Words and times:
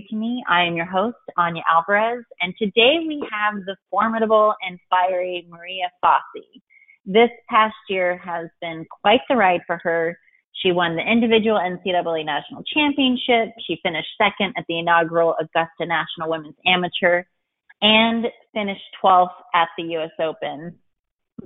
to 0.00 0.16
Me. 0.16 0.42
I 0.48 0.64
am 0.64 0.74
your 0.74 0.86
host, 0.86 1.18
Anya 1.36 1.62
Alvarez, 1.70 2.24
and 2.40 2.54
today 2.58 3.04
we 3.06 3.22
have 3.30 3.62
the 3.66 3.76
formidable 3.90 4.54
and 4.66 4.78
fiery 4.88 5.46
Maria 5.50 5.90
Fassi. 6.02 6.62
This 7.04 7.28
past 7.50 7.74
year 7.90 8.16
has 8.24 8.48
been 8.62 8.86
quite 9.02 9.20
the 9.28 9.36
ride 9.36 9.60
for 9.66 9.78
her. 9.82 10.18
She 10.54 10.72
won 10.72 10.96
the 10.96 11.02
individual 11.02 11.58
NCAA 11.58 12.24
National 12.24 12.62
Championship. 12.72 13.54
She 13.66 13.80
finished 13.82 14.08
second 14.16 14.54
at 14.56 14.64
the 14.68 14.78
inaugural 14.78 15.34
Augusta 15.38 15.84
National 15.84 16.30
Women's 16.30 16.56
Amateur 16.66 17.24
and 17.82 18.26
finished 18.54 18.82
12th 19.04 19.28
at 19.54 19.68
the 19.76 19.96
US 19.96 20.12
Open. 20.20 20.74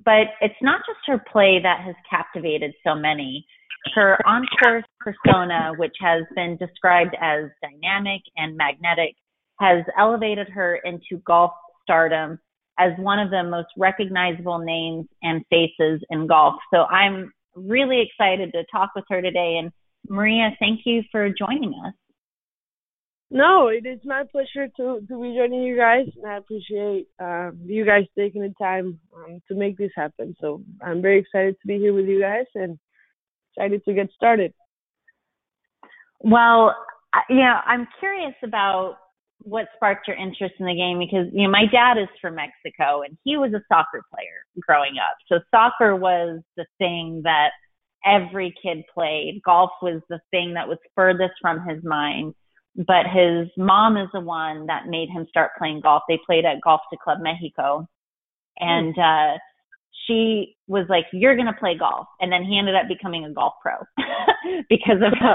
But 0.04 0.28
it's 0.40 0.62
not 0.62 0.82
just 0.86 1.00
her 1.06 1.22
play 1.32 1.58
that 1.62 1.80
has 1.80 1.96
captivated 2.08 2.74
so 2.86 2.94
many. 2.94 3.46
Her 3.94 4.18
on 4.26 4.46
course 4.62 4.84
persona, 5.00 5.72
which 5.76 5.96
has 6.00 6.24
been 6.34 6.56
described 6.56 7.16
as 7.20 7.44
dynamic 7.62 8.22
and 8.36 8.56
magnetic, 8.56 9.14
has 9.60 9.84
elevated 9.98 10.48
her 10.48 10.76
into 10.84 11.22
golf 11.24 11.52
stardom 11.82 12.38
as 12.78 12.92
one 12.98 13.18
of 13.18 13.30
the 13.30 13.42
most 13.42 13.68
recognizable 13.76 14.58
names 14.58 15.06
and 15.22 15.44
faces 15.50 16.00
in 16.10 16.26
golf. 16.26 16.54
So 16.72 16.84
I'm 16.84 17.32
really 17.54 18.02
excited 18.02 18.52
to 18.52 18.64
talk 18.70 18.90
with 18.94 19.04
her 19.08 19.22
today. 19.22 19.58
And 19.58 19.72
Maria, 20.08 20.50
thank 20.60 20.80
you 20.84 21.02
for 21.10 21.28
joining 21.30 21.72
us. 21.86 21.94
No, 23.30 23.68
it 23.68 23.86
is 23.86 23.98
my 24.04 24.22
pleasure 24.30 24.68
to 24.76 25.00
to 25.08 25.20
be 25.20 25.34
joining 25.36 25.62
you 25.62 25.76
guys, 25.76 26.06
and 26.16 26.30
I 26.30 26.36
appreciate 26.36 27.08
um, 27.18 27.58
you 27.64 27.84
guys 27.84 28.04
taking 28.16 28.42
the 28.42 28.54
time 28.56 29.00
um, 29.16 29.42
to 29.48 29.56
make 29.56 29.76
this 29.76 29.90
happen. 29.96 30.36
So 30.40 30.62
I'm 30.80 31.02
very 31.02 31.18
excited 31.18 31.56
to 31.60 31.66
be 31.66 31.78
here 31.78 31.92
with 31.92 32.06
you 32.06 32.20
guys, 32.20 32.46
and 32.54 32.78
excited 33.56 33.84
to 33.84 33.94
get 33.94 34.08
started. 34.14 34.52
Well, 36.20 36.74
you 37.28 37.36
know, 37.36 37.56
I'm 37.64 37.86
curious 37.98 38.34
about 38.42 38.96
what 39.40 39.66
sparked 39.76 40.08
your 40.08 40.16
interest 40.16 40.54
in 40.58 40.66
the 40.66 40.74
game 40.74 40.98
because 40.98 41.26
you 41.32 41.44
know 41.44 41.50
my 41.50 41.66
dad 41.70 42.00
is 42.00 42.08
from 42.20 42.36
Mexico 42.36 43.02
and 43.02 43.16
he 43.22 43.36
was 43.36 43.52
a 43.52 43.62
soccer 43.68 44.02
player 44.12 44.44
growing 44.60 44.94
up. 44.98 45.16
So 45.28 45.40
soccer 45.50 45.94
was 45.94 46.40
the 46.56 46.66
thing 46.78 47.20
that 47.24 47.50
every 48.04 48.54
kid 48.62 48.82
played. 48.92 49.40
Golf 49.44 49.70
was 49.82 50.00
the 50.08 50.20
thing 50.30 50.54
that 50.54 50.68
was 50.68 50.78
furthest 50.94 51.34
from 51.40 51.66
his 51.68 51.82
mind. 51.84 52.34
But 52.76 53.06
his 53.06 53.48
mom 53.56 53.96
is 53.96 54.08
the 54.12 54.20
one 54.20 54.66
that 54.66 54.86
made 54.86 55.08
him 55.08 55.26
start 55.30 55.52
playing 55.58 55.80
golf. 55.80 56.02
They 56.08 56.18
played 56.26 56.44
at 56.44 56.60
Golf 56.62 56.82
to 56.92 56.98
Club 57.02 57.18
Mexico. 57.20 57.86
And 58.58 58.98
uh 58.98 59.38
she 60.06 60.56
was 60.66 60.86
like, 60.88 61.06
"You're 61.12 61.36
gonna 61.36 61.56
play 61.58 61.76
golf," 61.76 62.06
and 62.20 62.30
then 62.30 62.44
he 62.44 62.58
ended 62.58 62.74
up 62.74 62.88
becoming 62.88 63.24
a 63.24 63.32
golf 63.32 63.54
pro 63.62 63.74
because 64.68 65.02
of 65.02 65.12
uh, 65.22 65.34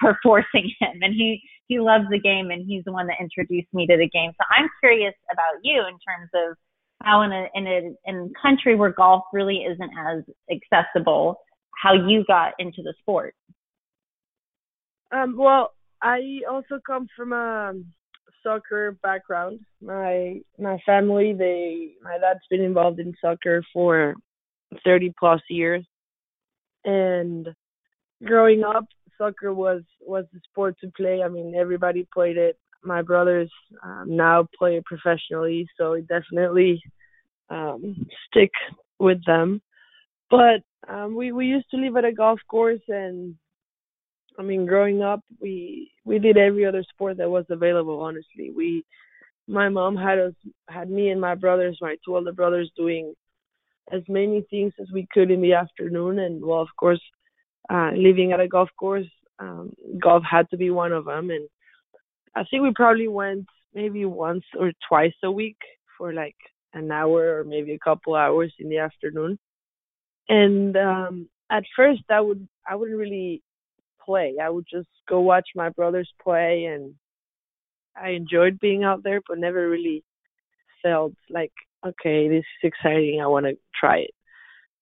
her 0.00 0.18
forcing 0.22 0.70
him. 0.78 0.98
And 1.02 1.14
he 1.14 1.42
he 1.68 1.80
loves 1.80 2.04
the 2.10 2.18
game, 2.18 2.50
and 2.50 2.64
he's 2.66 2.84
the 2.84 2.92
one 2.92 3.06
that 3.06 3.16
introduced 3.20 3.72
me 3.72 3.86
to 3.86 3.96
the 3.96 4.08
game. 4.08 4.32
So 4.32 4.44
I'm 4.50 4.68
curious 4.80 5.14
about 5.32 5.60
you 5.62 5.80
in 5.80 5.96
terms 6.06 6.30
of 6.34 6.56
how 7.02 7.22
in 7.22 7.32
a 7.32 7.46
in 7.54 7.66
a 7.66 8.10
in 8.10 8.30
a 8.30 8.40
country 8.40 8.74
where 8.74 8.92
golf 8.92 9.24
really 9.32 9.64
isn't 9.64 9.90
as 9.98 10.24
accessible, 10.50 11.36
how 11.82 11.94
you 11.94 12.24
got 12.26 12.52
into 12.58 12.82
the 12.82 12.94
sport. 13.00 13.34
Um, 15.12 15.36
well, 15.36 15.72
I 16.02 16.40
also 16.50 16.80
come 16.86 17.06
from 17.16 17.32
a 17.32 17.74
soccer 18.42 18.98
background. 19.02 19.60
My 19.80 20.40
my 20.58 20.78
family, 20.84 21.32
they 21.32 21.92
my 22.02 22.18
dad's 22.18 22.46
been 22.50 22.62
involved 22.62 23.00
in 23.00 23.14
soccer 23.20 23.62
for 23.72 24.14
30 24.84 25.12
plus 25.18 25.40
years, 25.48 25.84
and 26.84 27.48
growing 28.24 28.64
up, 28.64 28.84
soccer 29.18 29.52
was 29.52 29.82
was 30.00 30.24
the 30.32 30.40
sport 30.50 30.76
to 30.80 30.90
play. 30.96 31.22
I 31.22 31.28
mean, 31.28 31.54
everybody 31.54 32.06
played 32.12 32.36
it. 32.36 32.58
My 32.84 33.02
brothers 33.02 33.50
um, 33.84 34.04
now 34.08 34.48
play 34.58 34.76
it 34.76 34.84
professionally, 34.84 35.66
so 35.78 35.92
it 35.92 36.08
definitely 36.08 36.82
um, 37.50 38.06
stick 38.28 38.50
with 38.98 39.24
them. 39.24 39.62
But 40.30 40.62
um, 40.88 41.14
we 41.14 41.32
we 41.32 41.46
used 41.46 41.70
to 41.70 41.76
live 41.76 41.96
at 41.96 42.04
a 42.04 42.12
golf 42.12 42.40
course, 42.48 42.80
and 42.88 43.36
I 44.38 44.42
mean, 44.42 44.66
growing 44.66 45.02
up, 45.02 45.20
we 45.40 45.90
we 46.04 46.18
did 46.18 46.36
every 46.36 46.64
other 46.66 46.84
sport 46.84 47.18
that 47.18 47.30
was 47.30 47.44
available. 47.50 48.00
Honestly, 48.00 48.50
we, 48.54 48.84
my 49.46 49.68
mom 49.68 49.96
had 49.96 50.18
us 50.18 50.34
had 50.68 50.90
me 50.90 51.10
and 51.10 51.20
my 51.20 51.34
brothers, 51.34 51.78
my 51.80 51.96
two 52.04 52.16
older 52.16 52.32
brothers, 52.32 52.70
doing 52.76 53.14
as 53.90 54.02
many 54.08 54.42
things 54.50 54.72
as 54.80 54.88
we 54.92 55.06
could 55.12 55.30
in 55.30 55.40
the 55.42 55.54
afternoon. 55.54 56.18
And 56.18 56.44
well, 56.44 56.60
of 56.60 56.68
course, 56.78 57.00
uh, 57.70 57.90
living 57.94 58.32
at 58.32 58.40
a 58.40 58.48
golf 58.48 58.70
course, 58.78 59.06
um, 59.38 59.72
golf 59.98 60.22
had 60.28 60.48
to 60.50 60.56
be 60.56 60.70
one 60.70 60.92
of 60.92 61.04
them. 61.04 61.30
And 61.30 61.48
I 62.34 62.44
think 62.44 62.62
we 62.62 62.72
probably 62.74 63.08
went 63.08 63.46
maybe 63.74 64.04
once 64.04 64.44
or 64.58 64.72
twice 64.88 65.14
a 65.22 65.30
week 65.30 65.58
for 65.98 66.12
like 66.12 66.36
an 66.74 66.90
hour 66.90 67.38
or 67.38 67.44
maybe 67.44 67.72
a 67.72 67.78
couple 67.78 68.14
hours 68.14 68.52
in 68.58 68.68
the 68.68 68.78
afternoon. 68.78 69.38
And 70.28 70.76
um 70.76 71.28
at 71.50 71.64
first 71.76 72.02
I 72.10 72.20
would 72.20 72.48
I 72.68 72.76
wouldn't 72.76 72.98
really 72.98 73.42
play. 74.04 74.36
I 74.42 74.48
would 74.50 74.66
just 74.70 74.88
go 75.08 75.20
watch 75.20 75.48
my 75.54 75.68
brothers 75.70 76.10
play 76.22 76.64
and 76.64 76.94
I 77.96 78.10
enjoyed 78.10 78.58
being 78.60 78.84
out 78.84 79.02
there 79.02 79.20
but 79.26 79.38
never 79.38 79.68
really 79.68 80.04
felt 80.82 81.12
like 81.30 81.52
okay, 81.84 82.28
this 82.28 82.44
is 82.62 82.72
exciting. 82.72 83.20
I 83.20 83.26
want 83.26 83.46
to 83.46 83.56
try 83.78 83.98
it. 83.98 84.10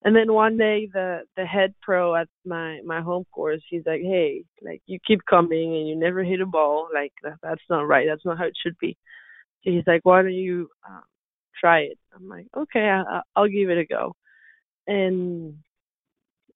And 0.02 0.16
then 0.16 0.32
one 0.32 0.56
day 0.56 0.88
the 0.92 1.22
the 1.36 1.44
head 1.44 1.74
pro 1.82 2.14
at 2.16 2.28
my 2.46 2.80
my 2.84 3.02
home 3.02 3.24
course, 3.32 3.62
he's 3.68 3.84
like, 3.84 4.00
"Hey, 4.00 4.44
like 4.62 4.80
you 4.86 4.98
keep 5.06 5.20
coming 5.28 5.76
and 5.76 5.88
you 5.88 5.96
never 5.96 6.24
hit 6.24 6.40
a 6.40 6.46
ball. 6.46 6.88
Like 6.92 7.12
that, 7.22 7.34
that's 7.42 7.62
not 7.68 7.86
right. 7.86 8.06
That's 8.08 8.24
not 8.24 8.38
how 8.38 8.44
it 8.46 8.56
should 8.62 8.78
be." 8.80 8.96
So 9.62 9.70
he's 9.70 9.86
like, 9.86 10.00
"Why 10.04 10.22
don't 10.22 10.32
you 10.32 10.70
um, 10.88 11.02
try 11.60 11.80
it?" 11.80 11.98
I'm 12.14 12.28
like, 12.28 12.46
"Okay, 12.56 12.88
I, 12.88 13.20
I'll 13.36 13.48
give 13.48 13.68
it 13.70 13.78
a 13.78 13.84
go." 13.84 14.14
And 14.86 15.58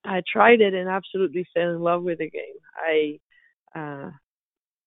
I 0.04 0.22
tried 0.30 0.60
it 0.60 0.74
and 0.74 0.88
absolutely 0.88 1.46
fell 1.54 1.70
in 1.70 1.80
love 1.80 2.02
with 2.02 2.18
the 2.18 2.30
game. 2.30 2.58
I 2.76 3.18
uh 3.78 4.10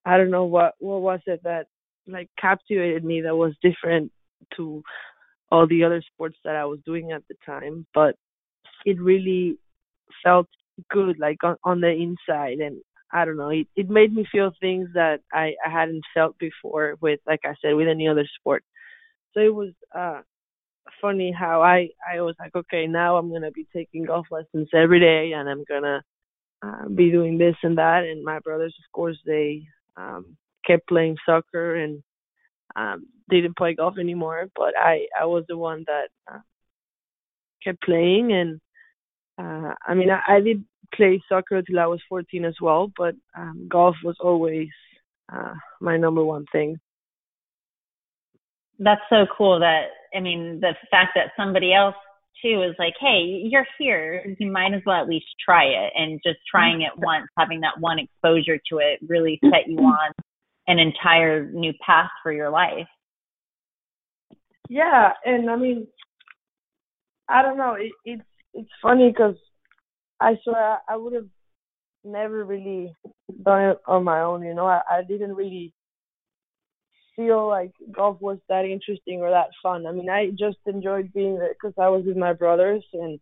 I 0.05 0.17
don't 0.17 0.31
know 0.31 0.45
what 0.45 0.73
what 0.79 1.01
was 1.01 1.19
it 1.27 1.41
that 1.43 1.67
like 2.07 2.29
captivated 2.39 3.03
me 3.03 3.21
that 3.21 3.35
was 3.35 3.53
different 3.61 4.11
to 4.55 4.81
all 5.51 5.67
the 5.67 5.83
other 5.83 6.01
sports 6.13 6.37
that 6.43 6.55
I 6.55 6.65
was 6.65 6.79
doing 6.85 7.11
at 7.11 7.23
the 7.29 7.35
time, 7.45 7.85
but 7.93 8.15
it 8.85 8.99
really 9.01 9.57
felt 10.23 10.47
good 10.89 11.19
like 11.19 11.43
on, 11.43 11.57
on 11.63 11.81
the 11.81 11.89
inside 11.89 12.59
and 12.59 12.77
I 13.11 13.25
don't 13.25 13.37
know, 13.37 13.49
it 13.49 13.67
it 13.75 13.89
made 13.89 14.13
me 14.13 14.25
feel 14.31 14.51
things 14.59 14.89
that 14.93 15.21
I 15.33 15.53
I 15.65 15.69
hadn't 15.69 16.03
felt 16.13 16.37
before 16.37 16.95
with 17.01 17.19
like 17.27 17.41
I 17.45 17.55
said 17.61 17.73
with 17.75 17.87
any 17.87 18.07
other 18.07 18.27
sport. 18.39 18.63
So 19.33 19.39
it 19.41 19.53
was 19.53 19.71
uh 19.95 20.21
funny 21.01 21.31
how 21.31 21.61
I 21.61 21.89
I 22.07 22.21
was 22.21 22.35
like, 22.39 22.55
okay, 22.55 22.87
now 22.87 23.17
I'm 23.17 23.31
gonna 23.31 23.51
be 23.51 23.67
taking 23.73 24.05
golf 24.05 24.27
lessons 24.31 24.69
every 24.73 24.99
day, 24.99 25.33
and 25.33 25.49
I'm 25.49 25.63
gonna 25.67 26.01
uh, 26.61 26.87
be 26.89 27.11
doing 27.11 27.37
this 27.37 27.55
and 27.63 27.77
that. 27.77 28.03
And 28.03 28.23
my 28.23 28.39
brothers, 28.39 28.75
of 28.79 28.91
course, 28.91 29.17
they 29.25 29.63
um, 29.95 30.37
kept 30.65 30.87
playing 30.87 31.17
soccer 31.25 31.75
and 31.75 32.03
um, 32.75 33.07
they 33.29 33.41
didn't 33.41 33.57
play 33.57 33.75
golf 33.75 33.97
anymore. 33.97 34.47
But 34.55 34.73
I 34.77 35.07
I 35.19 35.25
was 35.25 35.43
the 35.47 35.57
one 35.57 35.83
that 35.87 36.09
uh, 36.31 36.39
kept 37.63 37.81
playing, 37.81 38.33
and 38.33 38.59
uh, 39.37 39.73
I 39.85 39.93
mean 39.93 40.09
I, 40.09 40.21
I 40.27 40.41
did 40.41 40.63
play 40.93 41.21
soccer 41.27 41.61
till 41.61 41.79
I 41.79 41.87
was 41.87 42.01
14 42.07 42.45
as 42.45 42.55
well, 42.61 42.91
but 42.97 43.15
um, 43.37 43.67
golf 43.69 43.95
was 44.03 44.15
always 44.19 44.69
uh, 45.31 45.53
my 45.81 45.97
number 45.97 46.23
one 46.23 46.45
thing 46.51 46.79
that's 48.79 49.01
so 49.09 49.25
cool 49.37 49.59
that 49.59 49.87
I 50.15 50.19
mean 50.19 50.59
the 50.61 50.75
fact 50.91 51.11
that 51.15 51.31
somebody 51.37 51.73
else 51.73 51.95
too 52.41 52.63
is 52.63 52.75
like, 52.77 52.93
hey, 52.99 53.41
you're 53.43 53.65
here, 53.79 54.35
you 54.39 54.51
might 54.51 54.73
as 54.73 54.81
well 54.85 55.01
at 55.01 55.09
least 55.09 55.25
try 55.43 55.63
it, 55.65 55.93
and 55.95 56.19
just 56.23 56.39
trying 56.49 56.81
it 56.81 56.91
mm-hmm. 56.93 57.05
once, 57.05 57.27
having 57.37 57.61
that 57.61 57.79
one 57.79 57.99
exposure 57.99 58.59
to 58.69 58.77
it, 58.77 58.99
really 59.07 59.39
set 59.45 59.67
you 59.67 59.77
mm-hmm. 59.77 59.85
on 59.85 60.11
an 60.67 60.79
entire 60.79 61.49
new 61.51 61.73
path 61.85 62.09
for 62.21 62.31
your 62.31 62.49
life. 62.49 62.87
Yeah, 64.69 65.13
and 65.25 65.49
I 65.49 65.55
mean, 65.55 65.87
I 67.29 67.41
don't 67.41 67.57
know, 67.57 67.73
it, 67.73 67.91
it's 68.05 68.23
it's 68.53 68.69
funny 68.81 69.09
because 69.09 69.35
I 70.19 70.37
swear 70.43 70.77
I 70.89 70.95
would 70.95 71.13
have 71.13 71.27
never 72.03 72.43
really 72.43 72.93
done 73.43 73.71
it 73.71 73.77
on 73.87 74.03
my 74.03 74.21
own. 74.21 74.43
You 74.43 74.53
know, 74.53 74.65
I, 74.65 74.81
I 74.89 75.01
didn't 75.07 75.35
really 75.35 75.73
feel 77.17 77.47
like 77.47 77.73
golf 77.91 78.21
was 78.21 78.37
that 78.47 78.63
interesting 78.63 79.21
or 79.21 79.29
that 79.31 79.49
fun. 79.61 79.85
I 79.85 79.91
mean, 79.91 80.09
I 80.09 80.29
just 80.29 80.59
enjoyed 80.65 81.11
being 81.11 81.37
there 81.37 81.53
because 81.53 81.73
I 81.77 81.89
was 81.89 82.05
with 82.05 82.15
my 82.15 82.31
brothers 82.31 82.85
and 82.93 83.19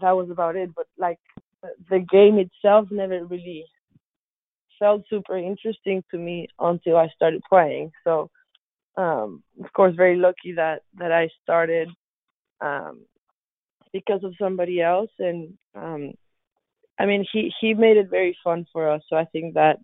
that 0.00 0.12
was 0.12 0.30
about 0.30 0.54
it. 0.54 0.70
But 0.76 0.86
like 0.96 1.18
the 1.90 1.98
game 1.98 2.38
itself 2.38 2.88
never 2.92 3.24
really 3.24 3.64
felt 4.78 5.02
super 5.10 5.36
interesting 5.36 6.04
to 6.10 6.18
me 6.18 6.46
until 6.60 6.96
I 6.96 7.08
started 7.08 7.42
playing. 7.48 7.90
So, 8.04 8.30
um, 8.96 9.42
of 9.64 9.72
course, 9.72 9.94
very 9.96 10.16
lucky 10.16 10.52
that 10.56 10.82
that 10.98 11.10
I 11.10 11.28
started 11.42 11.88
um, 12.60 13.04
because 13.92 14.22
of 14.24 14.34
somebody 14.40 14.80
else, 14.80 15.10
and 15.18 15.54
um, 15.74 16.12
I 16.98 17.06
mean, 17.06 17.24
he 17.32 17.52
he 17.60 17.74
made 17.74 17.96
it 17.96 18.10
very 18.10 18.36
fun 18.44 18.66
for 18.72 18.90
us. 18.90 19.02
So 19.08 19.16
I 19.16 19.24
think 19.26 19.54
that 19.54 19.78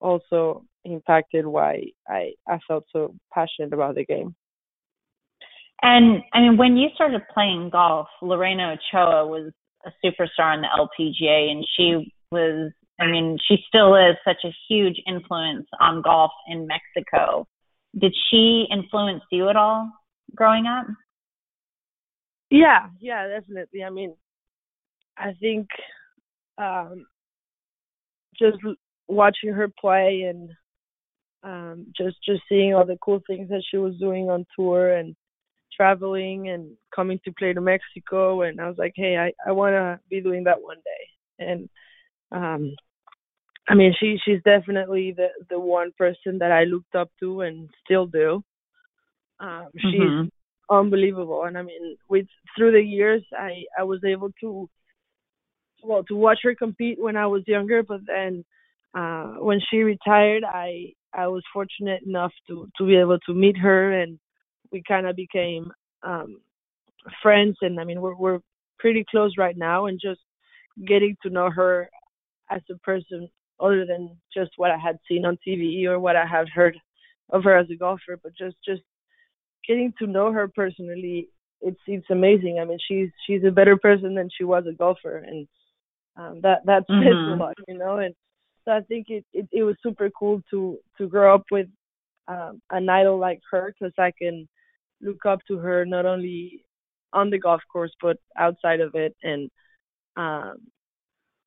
also 0.00 0.64
impacted 0.84 1.46
why 1.46 1.84
I 2.08 2.32
I 2.48 2.58
felt 2.66 2.84
so 2.92 3.14
passionate 3.32 3.72
about 3.72 3.94
the 3.94 4.04
game. 4.04 4.34
And 5.82 6.22
I 6.32 6.40
mean, 6.40 6.56
when 6.56 6.76
you 6.76 6.88
started 6.94 7.22
playing 7.32 7.70
golf, 7.70 8.08
Lorena 8.22 8.74
Ochoa 8.74 9.26
was 9.26 9.52
a 9.84 9.90
superstar 10.04 10.54
in 10.54 10.62
the 10.62 10.68
LPGA, 10.68 11.50
and 11.50 11.66
she 11.76 12.12
was, 12.30 12.72
I 13.00 13.06
mean, 13.06 13.38
she 13.46 13.56
still 13.68 13.94
is 13.94 14.16
such 14.24 14.44
a 14.44 14.54
huge 14.68 15.00
influence 15.06 15.66
on 15.80 16.00
golf 16.00 16.30
in 16.48 16.66
Mexico. 16.66 17.46
Did 17.98 18.14
she 18.30 18.66
influence 18.72 19.22
you 19.30 19.48
at 19.50 19.56
all 19.56 19.90
growing 20.34 20.66
up? 20.66 20.86
Yeah, 22.50 22.86
yeah, 23.00 23.28
definitely. 23.28 23.84
I 23.84 23.90
mean, 23.90 24.14
I 25.18 25.32
think 25.40 25.68
um 26.56 27.06
just 28.38 28.58
watching 29.08 29.52
her 29.52 29.68
play 29.80 30.22
and 30.28 30.50
um 31.44 31.86
just 31.96 32.16
just 32.24 32.42
seeing 32.48 32.74
all 32.74 32.86
the 32.86 32.98
cool 33.02 33.20
things 33.26 33.48
that 33.50 33.62
she 33.70 33.76
was 33.76 33.94
doing 33.98 34.30
on 34.30 34.46
tour 34.56 34.94
and 34.94 35.14
traveling 35.76 36.48
and 36.48 36.76
coming 36.94 37.20
to 37.24 37.32
play 37.32 37.52
to 37.52 37.60
Mexico 37.60 38.42
and 38.42 38.60
I 38.60 38.68
was 38.68 38.78
like, 38.78 38.92
"Hey, 38.96 39.16
I 39.16 39.32
I 39.48 39.52
want 39.52 39.74
to 39.74 40.00
be 40.08 40.20
doing 40.20 40.44
that 40.44 40.62
one 40.62 40.78
day." 40.78 41.46
And 41.46 41.68
um 42.32 42.74
I 43.68 43.74
mean, 43.74 43.94
she 43.98 44.18
she's 44.24 44.42
definitely 44.44 45.12
the 45.12 45.28
the 45.50 45.58
one 45.58 45.92
person 45.98 46.38
that 46.38 46.52
I 46.52 46.64
looked 46.64 46.94
up 46.94 47.10
to 47.20 47.42
and 47.42 47.68
still 47.84 48.06
do. 48.06 48.42
Um 49.40 49.68
she's 49.76 50.00
mm-hmm. 50.00 50.74
unbelievable 50.74 51.44
and 51.44 51.58
I 51.58 51.62
mean, 51.62 51.96
with 52.08 52.26
through 52.56 52.72
the 52.72 52.82
years 52.82 53.22
I 53.36 53.64
I 53.78 53.82
was 53.82 54.02
able 54.04 54.30
to 54.40 54.68
well 55.82 56.04
to 56.04 56.16
watch 56.16 56.38
her 56.44 56.54
compete 56.54 56.98
when 57.00 57.16
I 57.16 57.26
was 57.26 57.42
younger, 57.46 57.82
but 57.82 58.00
then 58.06 58.44
uh 58.94 59.34
when 59.40 59.60
she 59.70 59.78
retired, 59.78 60.44
I 60.44 60.92
I 61.12 61.28
was 61.28 61.42
fortunate 61.52 62.02
enough 62.06 62.32
to 62.48 62.68
to 62.78 62.86
be 62.86 62.96
able 62.96 63.18
to 63.20 63.34
meet 63.34 63.56
her 63.58 63.92
and 63.92 64.18
we 64.72 64.82
kind 64.86 65.06
of 65.06 65.16
became 65.16 65.70
um 66.02 66.40
friends 67.22 67.56
and 67.62 67.80
I 67.80 67.84
mean 67.84 68.00
we're 68.00 68.16
we're 68.16 68.40
pretty 68.78 69.04
close 69.10 69.32
right 69.38 69.56
now 69.56 69.86
and 69.86 70.00
just 70.00 70.20
getting 70.86 71.16
to 71.22 71.30
know 71.30 71.50
her 71.50 71.88
as 72.50 72.60
a 72.70 72.76
person 72.78 73.28
other 73.60 73.86
than 73.86 74.16
just 74.36 74.50
what 74.56 74.70
I 74.70 74.76
had 74.76 74.98
seen 75.08 75.24
on 75.24 75.38
TV 75.46 75.84
or 75.86 75.98
what 76.00 76.16
I 76.16 76.26
had 76.26 76.48
heard 76.48 76.76
of 77.30 77.44
her 77.44 77.56
as 77.56 77.68
a 77.70 77.76
golfer 77.76 78.18
but 78.22 78.32
just 78.36 78.56
just 78.66 78.82
getting 79.66 79.92
to 79.98 80.06
know 80.06 80.32
her 80.32 80.48
personally 80.48 81.28
it's 81.60 81.80
it's 81.86 82.10
amazing. 82.10 82.58
I 82.60 82.64
mean 82.64 82.78
she's 82.86 83.08
she's 83.26 83.44
a 83.44 83.50
better 83.50 83.76
person 83.76 84.14
than 84.14 84.28
she 84.36 84.44
was 84.44 84.64
a 84.68 84.72
golfer 84.72 85.18
and 85.18 85.46
um 86.16 86.40
that 86.42 86.60
that 86.66 86.84
says 86.88 87.14
mm-hmm. 87.14 87.40
a 87.40 87.44
lot, 87.44 87.54
you 87.68 87.78
know, 87.78 87.98
and 87.98 88.14
so 88.64 88.72
I 88.72 88.80
think 88.82 89.06
it, 89.10 89.24
it 89.32 89.48
it 89.52 89.62
was 89.64 89.76
super 89.82 90.10
cool 90.10 90.42
to 90.50 90.78
to 90.98 91.08
grow 91.08 91.34
up 91.34 91.44
with 91.50 91.68
um 92.28 92.60
an 92.70 92.88
idol 92.88 93.18
like 93.18 93.40
her 93.50 93.72
because 93.72 93.94
I 93.98 94.12
can 94.18 94.48
look 95.00 95.26
up 95.26 95.40
to 95.48 95.58
her 95.58 95.84
not 95.86 96.06
only 96.06 96.64
on 97.12 97.30
the 97.30 97.38
golf 97.38 97.62
course 97.72 97.92
but 98.02 98.18
outside 98.38 98.80
of 98.80 98.94
it. 98.94 99.16
And 99.22 99.50
um 100.16 100.56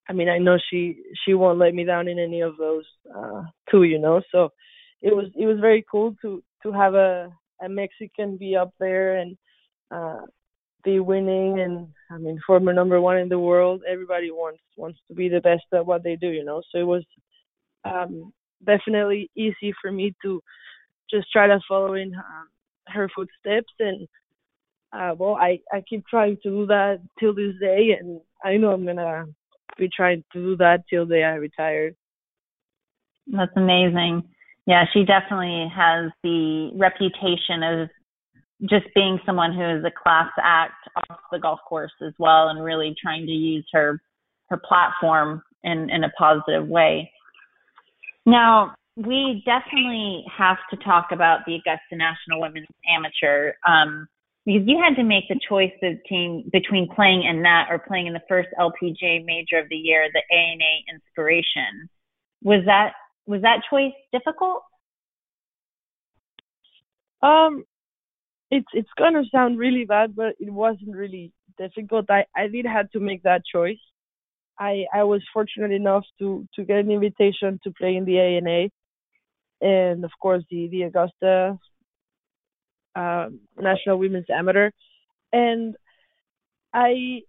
I 0.10 0.14
mean 0.14 0.30
I 0.30 0.38
know 0.40 0.58
she 0.69 0.98
she 1.25 1.34
won't 1.34 1.60
let 1.60 1.74
me 1.74 1.84
down 1.86 2.08
in 2.08 2.19
any 2.19 2.42
of 2.42 2.58
those 2.58 2.86
uh 3.16 3.44
too 3.69 3.84
you 3.84 4.00
know? 4.00 4.22
So 4.31 4.50
it 5.02 5.16
was 5.16 5.28
it 5.38 5.46
was 5.46 5.60
very 5.60 5.86
cool 5.92 6.16
to 6.22 6.44
to 6.64 6.72
have 6.72 6.96
a 6.96 7.30
a 7.62 7.69
Mexican 7.69 8.38
be 8.38 8.56
up 8.56 8.72
there 8.80 9.18
and 9.18 9.38
uh 9.92 10.22
be 10.88 11.00
winning 11.01 11.60
and 11.60 11.88
I 12.10 12.18
mean 12.18 12.39
former 12.48 12.72
number 12.72 13.00
one 13.01 13.18
in 13.18 13.30
the 13.30 13.38
world 13.50 13.81
everybody 13.94 14.31
wants 14.31 14.62
wants 14.78 15.00
to 15.07 15.13
be 15.13 15.28
the 15.28 15.42
best 15.42 15.66
at 15.74 15.86
what 15.86 16.01
they 16.04 16.16
do 16.16 16.30
you 16.30 16.45
know 16.45 16.62
so 16.69 16.80
it 16.80 16.89
was 16.95 17.04
um 17.84 18.31
definitely 18.66 19.30
easy 19.36 19.74
for 19.81 19.92
me 19.92 20.16
to 20.24 20.42
just 21.12 21.28
try 21.31 21.45
to 21.48 21.60
follow 21.68 21.94
in 21.95 22.16
um, 22.16 22.48
her 22.88 23.10
footsteps 23.13 23.74
and 23.80 24.07
uh 24.94 25.13
well 25.19 25.36
I 25.36 25.60
I 25.74 25.84
keep 25.89 26.07
trying 26.07 26.38
to 26.44 26.50
do 26.50 26.66
that 26.68 27.01
till 27.19 27.33
this 27.36 27.56
day 27.60 27.98
and 28.00 28.22
I 28.44 28.56
know 28.56 28.72
I'm 28.72 28.86
gonna 28.86 29.25
be 29.78 29.90
trying 29.94 30.24
to 30.31 30.42
do 30.42 30.57
that 30.57 30.83
till 30.90 31.06
the 31.06 31.16
day 31.16 31.24
I 31.24 31.36
retire. 31.36 31.92
That's 33.28 33.51
amazing. 33.56 34.24
Yeah, 34.66 34.86
she 34.94 35.04
definitely 35.04 35.72
has 35.75 36.12
the 36.24 36.72
reputation 36.75 37.63
of 37.63 37.90
just 38.63 38.86
being 38.95 39.19
someone 39.25 39.54
who 39.54 39.77
is 39.77 39.83
a 39.86 39.92
class 39.92 40.30
act 40.42 40.89
off 40.95 41.19
the 41.31 41.39
golf 41.39 41.59
course 41.68 41.92
as 42.06 42.13
well 42.18 42.50
and 42.50 42.63
really 42.63 42.95
trying 43.01 43.25
to 43.25 43.31
use 43.31 43.65
her 43.71 44.00
her 44.50 44.57
platform 44.57 45.44
in 45.63 45.89
in 45.89 46.04
a 46.04 46.09
positive 46.18 46.68
way. 46.68 47.12
Now, 48.25 48.75
we 48.95 49.44
definitely 49.45 50.25
have 50.36 50.57
to 50.71 50.77
talk 50.77 51.07
about 51.12 51.42
the 51.45 51.56
Augusta 51.56 51.95
National 51.95 52.42
Women's 52.42 52.68
Amateur 52.89 53.54
um, 53.68 54.07
because 54.45 54.63
you 54.65 54.81
had 54.81 54.95
to 54.95 55.04
make 55.04 55.25
the 55.30 55.39
choice 55.48 55.71
between 55.81 56.50
between 56.51 56.89
playing 56.95 57.24
in 57.24 57.44
that 57.44 57.68
or 57.69 57.80
playing 57.80 58.07
in 58.07 58.13
the 58.13 58.24
first 58.27 58.50
LPGA 58.59 59.24
major 59.24 59.59
of 59.59 59.69
the 59.69 59.75
year, 59.75 60.07
the 60.12 60.24
ANA 60.36 60.95
Inspiration. 60.95 61.89
Was 62.44 62.63
that 62.65 62.94
was 63.27 63.42
that 63.44 63.62
choice 63.69 63.94
difficult? 64.12 64.63
Um, 67.21 67.65
it's 68.51 68.67
it's 68.73 68.89
gonna 68.97 69.23
sound 69.31 69.57
really 69.57 69.85
bad, 69.85 70.15
but 70.15 70.35
it 70.39 70.51
wasn't 70.51 70.95
really 70.95 71.31
difficult. 71.57 72.09
I 72.09 72.25
I 72.35 72.47
did 72.47 72.65
have 72.65 72.89
to 72.91 72.99
make 72.99 73.23
that 73.23 73.44
choice. 73.45 73.80
I 74.59 74.85
I 74.94 75.04
was 75.04 75.21
fortunate 75.33 75.71
enough 75.71 76.06
to 76.19 76.47
to 76.56 76.63
get 76.63 76.80
an 76.80 76.92
invitation 76.92 77.59
to 77.63 77.71
play 77.71 77.95
in 77.95 78.06
the 78.06 78.19
ANA 78.19 78.69
and 79.61 80.04
of 80.04 80.11
course 80.21 80.44
the 80.49 80.68
the 80.68 80.83
Augusta 80.83 81.57
uh, 82.95 83.30
National 83.59 83.99
Women's 83.99 84.25
Amateur, 84.30 84.71
and 85.31 85.75
I 86.73 87.21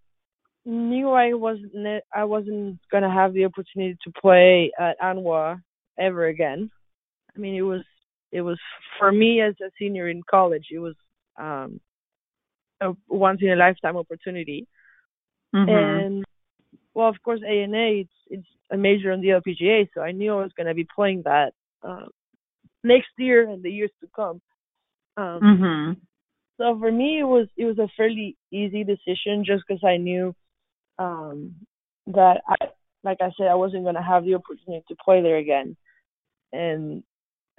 knew 0.64 1.10
I 1.10 1.34
wasn't 1.34 2.02
I 2.14 2.24
wasn't 2.24 2.78
gonna 2.90 3.12
have 3.12 3.34
the 3.34 3.44
opportunity 3.44 3.96
to 4.04 4.12
play 4.20 4.72
at 4.78 4.98
ANWA 5.00 5.60
ever 5.98 6.26
again. 6.26 6.70
I 7.36 7.38
mean, 7.38 7.54
it 7.54 7.62
was 7.62 7.82
it 8.32 8.42
was 8.42 8.58
for 8.98 9.12
me 9.12 9.40
as 9.40 9.54
a 9.60 9.70
senior 9.78 10.08
in 10.08 10.22
college. 10.30 10.66
It 10.70 10.78
was 10.78 10.94
um, 11.38 11.80
a 12.80 12.92
once 13.08 13.40
in 13.42 13.50
a 13.50 13.56
lifetime 13.56 13.96
opportunity, 13.96 14.66
mm-hmm. 15.54 15.68
and 15.68 16.24
well, 16.94 17.08
of 17.08 17.16
course, 17.24 17.40
ANA 17.46 18.02
it's 18.02 18.10
it's 18.28 18.48
a 18.70 18.76
major 18.76 19.12
on 19.12 19.20
the 19.20 19.28
LPGA, 19.28 19.88
so 19.94 20.00
I 20.00 20.12
knew 20.12 20.32
I 20.32 20.42
was 20.42 20.52
gonna 20.56 20.74
be 20.74 20.86
playing 20.94 21.22
that. 21.24 21.52
Uh, 21.82 22.06
next 22.84 23.08
year 23.18 23.48
and 23.48 23.62
the 23.62 23.70
years 23.70 23.90
to 24.00 24.08
come. 24.14 24.40
Um, 25.16 25.40
mm-hmm. 25.42 25.92
So 26.58 26.78
for 26.78 26.90
me, 26.90 27.20
it 27.20 27.24
was 27.24 27.48
it 27.56 27.64
was 27.64 27.78
a 27.78 27.88
fairly 27.96 28.36
easy 28.52 28.84
decision 28.84 29.44
just 29.44 29.64
because 29.66 29.82
I 29.84 29.96
knew 29.96 30.34
um, 30.98 31.54
that 32.08 32.40
I, 32.48 32.56
like 33.04 33.18
I 33.20 33.30
said, 33.36 33.46
I 33.46 33.54
wasn't 33.54 33.84
gonna 33.84 34.02
have 34.02 34.24
the 34.24 34.34
opportunity 34.34 34.84
to 34.88 34.96
play 35.04 35.22
there 35.22 35.36
again. 35.36 35.76
And 36.52 37.02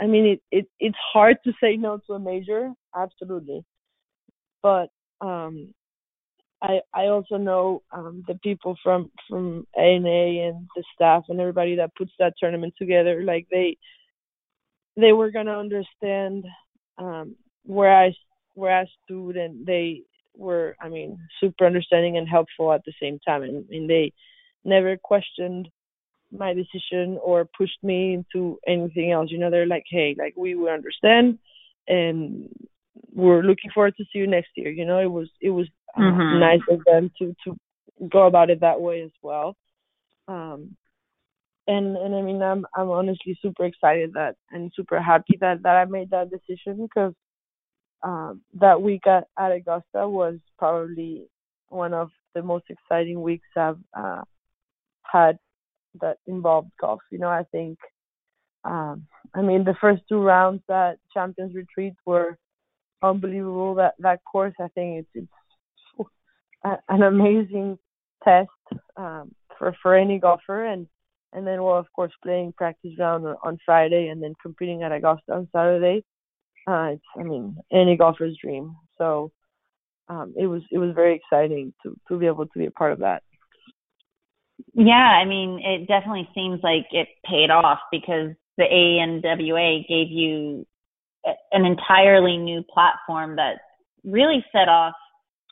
I 0.02 0.08
mean, 0.08 0.26
it, 0.26 0.42
it 0.52 0.66
it's 0.80 0.98
hard 1.14 1.38
to 1.46 1.54
say 1.62 1.78
no 1.78 2.00
to 2.08 2.14
a 2.14 2.20
major, 2.20 2.72
absolutely. 2.96 3.64
But 4.62 4.90
um, 5.22 5.74
I 6.62 6.82
I 6.94 7.08
also 7.08 7.38
know 7.38 7.84
um, 7.92 8.24
the 8.28 8.36
people 8.36 8.78
from 8.84 9.12
from 9.28 9.66
ANA 9.78 10.48
and 10.48 10.68
the 10.76 10.84
staff 10.94 11.24
and 11.30 11.40
everybody 11.40 11.76
that 11.76 11.96
puts 11.96 12.12
that 12.20 12.34
tournament 12.40 12.74
together. 12.78 13.24
Like 13.24 13.48
they 13.50 13.78
they 14.98 15.14
were 15.14 15.32
gonna 15.32 15.58
understand 15.58 16.46
um 16.98 17.36
where 17.64 17.96
I 17.96 18.14
where 18.56 18.78
I 18.78 18.86
stood 19.04 19.38
and 19.38 19.66
they 19.66 20.04
were 20.36 20.76
I 20.82 20.90
mean 20.90 21.20
super 21.40 21.66
understanding 21.66 22.18
and 22.18 22.28
helpful 22.28 22.74
at 22.74 22.84
the 22.86 22.94
same 23.02 23.20
time 23.26 23.44
and, 23.44 23.66
and 23.70 23.90
they 23.90 24.12
never 24.66 24.98
questioned 24.98 25.70
my 26.32 26.54
decision 26.54 27.18
or 27.24 27.50
pushed 27.58 27.82
me 27.82 28.14
into 28.14 28.60
anything 28.68 29.12
else. 29.12 29.32
You 29.32 29.40
know, 29.40 29.50
they're 29.50 29.66
like, 29.66 29.86
Hey, 29.90 30.16
like 30.18 30.36
we 30.36 30.56
will 30.56 30.70
understand 30.70 31.40
and 31.88 32.50
we're 33.14 33.42
looking 33.42 33.72
forward 33.74 33.96
to 33.98 34.04
see 34.06 34.20
you 34.20 34.28
next 34.28 34.50
year. 34.56 34.70
You 34.70 34.86
know, 34.86 35.00
it 35.00 35.12
was 35.12 35.30
it 35.42 35.50
was 35.50 35.68
uh, 35.98 36.02
mm-hmm. 36.02 36.40
nice 36.40 36.62
of 36.70 36.82
them 36.86 37.12
to 37.20 37.36
to 37.46 37.58
go 38.10 38.28
about 38.28 38.50
it 38.50 38.62
that 38.62 38.82
way 38.82 39.02
as 39.02 39.12
well. 39.22 39.56
Um 40.28 40.76
and 41.68 41.98
and 41.98 42.16
I 42.16 42.22
mean 42.22 42.42
I'm 42.42 42.66
I'm 42.76 42.90
honestly 42.90 43.38
super 43.42 43.66
excited 43.66 44.14
that 44.14 44.36
and 44.52 44.72
super 44.76 45.02
happy 45.02 45.38
that 45.42 45.64
that 45.64 45.76
I 45.76 45.86
made 45.86 46.12
that 46.12 46.30
decision 46.30 46.88
because 46.88 47.14
um, 48.02 48.42
that 48.60 48.82
week 48.82 49.06
at, 49.08 49.28
at 49.38 49.52
Augusta 49.52 50.08
was 50.08 50.40
probably 50.58 51.28
one 51.68 51.94
of 51.94 52.10
the 52.34 52.42
most 52.42 52.66
exciting 52.70 53.22
weeks 53.22 53.48
I've 53.56 53.78
uh, 53.98 54.22
had 55.04 55.38
that 56.02 56.18
involved 56.28 56.72
golf. 56.80 57.02
You 57.12 57.20
know, 57.20 57.28
I 57.28 57.44
think 57.52 57.78
um, 58.64 59.08
I 59.34 59.42
mean 59.42 59.64
the 59.64 59.76
first 59.80 60.02
two 60.08 60.22
rounds 60.22 60.64
at 60.70 60.98
Champions 61.14 61.54
Retreat 61.54 61.94
were 62.06 62.38
unbelievable. 63.02 63.76
That 63.76 63.96
that 64.00 64.20
course 64.24 64.54
I 64.60 64.68
think 64.70 65.06
it's 65.16 65.28
it's 66.00 66.10
an 66.90 67.04
amazing 67.04 67.78
test 68.24 68.50
um, 68.98 69.34
for 69.58 69.76
for 69.82 69.96
any 69.96 70.20
golfer 70.20 70.66
and 70.66 70.88
and 71.34 71.46
then 71.46 71.62
well, 71.62 71.78
of 71.78 71.92
course, 71.94 72.12
playing 72.24 72.54
practice 72.54 72.92
round 72.98 73.26
on 73.44 73.60
Friday, 73.66 74.08
and 74.08 74.22
then 74.22 74.34
competing 74.42 74.84
at 74.84 74.92
Augusta 74.92 75.34
on 75.34 75.48
Saturday. 75.52 76.04
Uh, 76.68 76.94
it's, 76.94 77.04
I 77.20 77.24
mean, 77.24 77.58
any 77.72 77.96
golfer's 77.98 78.38
dream. 78.42 78.76
So 78.98 79.32
um, 80.08 80.34
it 80.38 80.48
was 80.48 80.64
it 80.72 80.80
was 80.80 80.96
very 80.96 81.16
exciting 81.16 81.74
to 81.84 81.96
to 82.08 82.18
be 82.18 82.26
able 82.26 82.48
to 82.48 82.60
be 82.60 82.66
a 82.66 82.72
part 82.72 82.94
of 82.94 83.00
that. 83.00 83.24
Yeah, 84.74 84.94
I 84.94 85.26
mean, 85.26 85.60
it 85.64 85.88
definitely 85.88 86.28
seems 86.34 86.60
like 86.64 86.88
it 86.92 87.08
paid 87.26 87.50
off 87.50 87.80
because 87.92 88.32
the 88.58 88.64
ANWA 88.64 89.88
gave 89.88 90.10
you 90.10 90.66
an 91.52 91.66
entirely 91.66 92.38
new 92.38 92.64
platform 92.74 93.36
that 93.36 93.60
really 94.04 94.44
set 94.52 94.70
off 94.70 94.94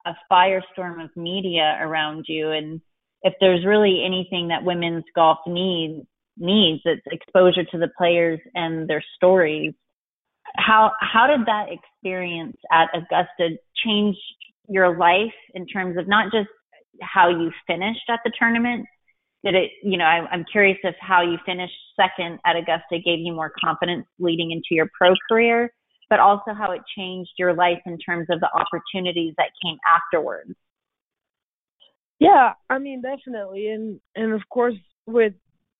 a 0.05 0.13
firestorm 0.31 1.03
of 1.03 1.09
media 1.15 1.77
around 1.81 2.25
you. 2.27 2.51
And 2.51 2.81
if 3.24 3.33
there's 3.39 3.65
really 3.65 4.03
anything 4.05 4.47
that 4.47 4.63
women's 4.63 5.03
golf 5.15 5.39
needs, 5.45 6.05
needs, 6.38 6.81
it's 6.86 7.01
exposure 7.07 7.63
to 7.71 7.77
the 7.77 7.89
players 7.97 8.39
and 8.53 8.88
their 8.88 9.03
stories. 9.15 9.74
How 10.55 10.91
how 11.01 11.27
did 11.27 11.45
that 11.45 11.67
experience 11.69 12.55
at 12.71 12.88
Augusta 12.93 13.57
change 13.83 14.15
your 14.69 14.97
life 14.97 15.33
in 15.53 15.65
terms 15.67 15.97
of 15.97 16.07
not 16.07 16.31
just 16.31 16.47
how 17.01 17.29
you 17.29 17.51
finished 17.67 18.09
at 18.09 18.19
the 18.24 18.31
tournament, 18.38 18.86
did 19.51 19.55
it 19.55 19.71
you 19.83 19.97
know 19.97 20.05
I, 20.05 20.27
i'm 20.31 20.45
curious 20.51 20.77
if 20.83 20.95
how 20.99 21.21
you 21.21 21.37
finished 21.45 21.73
second 21.95 22.39
at 22.45 22.55
augusta 22.55 22.99
gave 23.03 23.19
you 23.19 23.33
more 23.33 23.51
confidence 23.63 24.05
leading 24.19 24.51
into 24.51 24.71
your 24.71 24.89
pro 24.97 25.13
career 25.29 25.71
but 26.09 26.19
also 26.19 26.53
how 26.53 26.71
it 26.71 26.81
changed 26.97 27.31
your 27.37 27.53
life 27.53 27.79
in 27.85 27.97
terms 27.97 28.27
of 28.29 28.39
the 28.39 28.49
opportunities 28.53 29.33
that 29.37 29.49
came 29.63 29.77
afterwards. 29.87 30.53
Yeah 32.19 32.53
i 32.69 32.77
mean 32.79 33.01
definitely. 33.01 33.69
And 33.69 33.99
and 34.15 34.33
of 34.33 34.41
course 34.49 34.75
with 35.05 35.33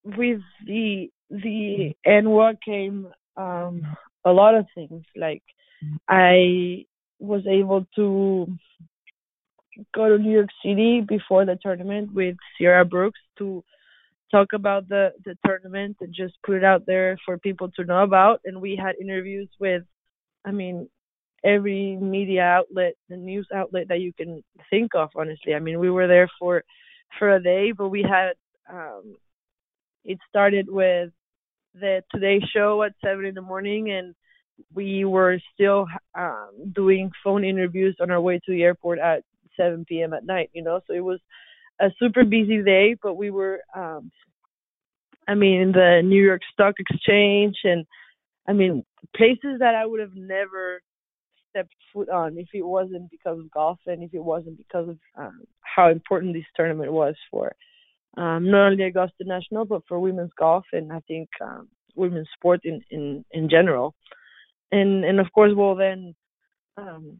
with 0.04 0.42
the 0.66 1.10
the 1.30 1.94
ANWA 2.06 2.58
came 2.64 3.08
um 3.36 3.82
a 4.26 4.32
lot 4.32 4.56
of 4.56 4.66
things. 4.76 5.04
Like 5.16 5.44
i 6.08 6.86
was 7.20 7.44
able 7.48 7.88
to 7.96 8.48
go 9.94 10.10
to 10.10 10.22
New 10.22 10.32
York 10.32 10.50
City 10.64 11.02
before 11.02 11.46
the 11.46 11.58
tournament 11.62 12.14
with 12.14 12.36
Sierra 12.58 12.86
Brooks 12.86 13.20
to 13.38 13.64
talk 14.32 14.54
about 14.54 14.88
the 14.90 15.14
the 15.26 15.38
tournament 15.46 15.98
and 16.02 16.14
just 16.14 16.36
put 16.46 16.56
it 16.56 16.64
out 16.64 16.86
there 16.86 17.18
for 17.26 17.38
people 17.38 17.72
to 17.72 17.86
know 17.86 18.04
about. 18.04 18.42
And 18.46 18.62
we 18.62 18.76
had 18.76 18.96
interviews 19.00 19.50
with, 19.60 19.84
I 20.46 20.52
mean, 20.52 20.90
every 21.44 21.96
media 21.98 22.44
outlet, 22.44 22.96
the 23.10 23.18
news 23.18 23.48
outlet 23.54 23.88
that 23.90 24.02
you 24.02 24.14
can 24.14 24.44
think 24.70 24.96
of. 24.96 25.10
Honestly, 25.16 25.54
I 25.54 25.60
mean, 25.60 25.80
we 25.80 25.90
were 25.90 26.08
there 26.08 26.30
for 26.40 26.64
for 27.18 27.36
a 27.36 27.42
day, 27.42 27.72
but 27.72 27.90
we 27.90 28.04
had 28.04 28.34
um, 28.70 29.16
it 30.04 30.20
started 30.30 30.68
with 30.70 31.12
the 31.74 32.04
Today 32.12 32.42
Show 32.54 32.84
at 32.84 32.94
seven 33.04 33.26
in 33.26 33.36
the 33.36 33.42
morning 33.42 33.92
and 33.92 34.16
we 34.74 35.06
were 35.06 35.40
still 35.54 35.86
um, 36.18 36.50
doing 36.74 37.12
phone 37.24 37.44
interviews 37.44 37.96
on 38.00 38.12
our 38.12 38.22
way 38.22 38.40
to 38.46 38.52
the 38.52 38.64
airport 38.64 39.00
at 39.00 39.24
7 39.58 39.86
p.m. 39.86 40.14
at 40.14 40.26
night, 40.26 40.50
you 40.54 40.64
know. 40.64 40.80
So 40.88 40.94
it 40.94 41.04
was 41.04 41.20
a 41.80 41.90
super 42.00 42.24
busy 42.24 42.64
day, 42.64 42.96
but 43.02 43.16
we 43.16 43.30
were, 43.30 43.62
um, 43.76 44.12
I 45.28 45.36
mean, 45.36 45.74
the 45.74 46.02
New 46.04 46.24
York 46.24 46.42
Stock 46.54 46.76
Exchange 46.80 47.58
and, 47.64 47.86
I 48.48 48.54
mean, 48.54 48.86
places 49.16 49.60
that 49.60 49.76
I 49.76 49.86
would 49.86 50.00
have 50.00 50.16
never 50.16 50.82
stepped 51.50 51.74
foot 51.94 52.10
on 52.10 52.38
if 52.38 52.48
it 52.54 52.66
wasn't 52.66 53.10
because 53.12 53.40
of 53.40 53.52
golf 53.52 53.80
and 53.86 54.04
if 54.04 54.14
it 54.14 54.24
wasn't 54.24 54.58
because 54.58 54.90
of 54.90 54.98
um, 55.18 55.42
how 55.62 55.90
important 55.90 56.34
this 56.34 56.46
tournament 56.56 56.92
was 56.92 57.16
for 57.32 57.56
um, 58.18 58.50
not 58.50 58.72
only 58.72 58.84
Augusta 58.84 59.24
National 59.24 59.66
but 59.66 59.84
for 59.88 60.00
women's 60.00 60.32
golf 60.38 60.66
and 60.74 60.92
I 60.92 61.00
think 61.08 61.30
um, 61.42 61.68
women's 61.96 62.28
sport 62.36 62.62
in 62.64 62.82
in 62.92 63.26
in 63.32 63.50
general. 63.50 63.96
And 64.72 65.04
and 65.06 65.20
of 65.20 65.32
course, 65.34 65.54
well 65.56 65.76
then 65.76 66.16
um, 66.78 67.20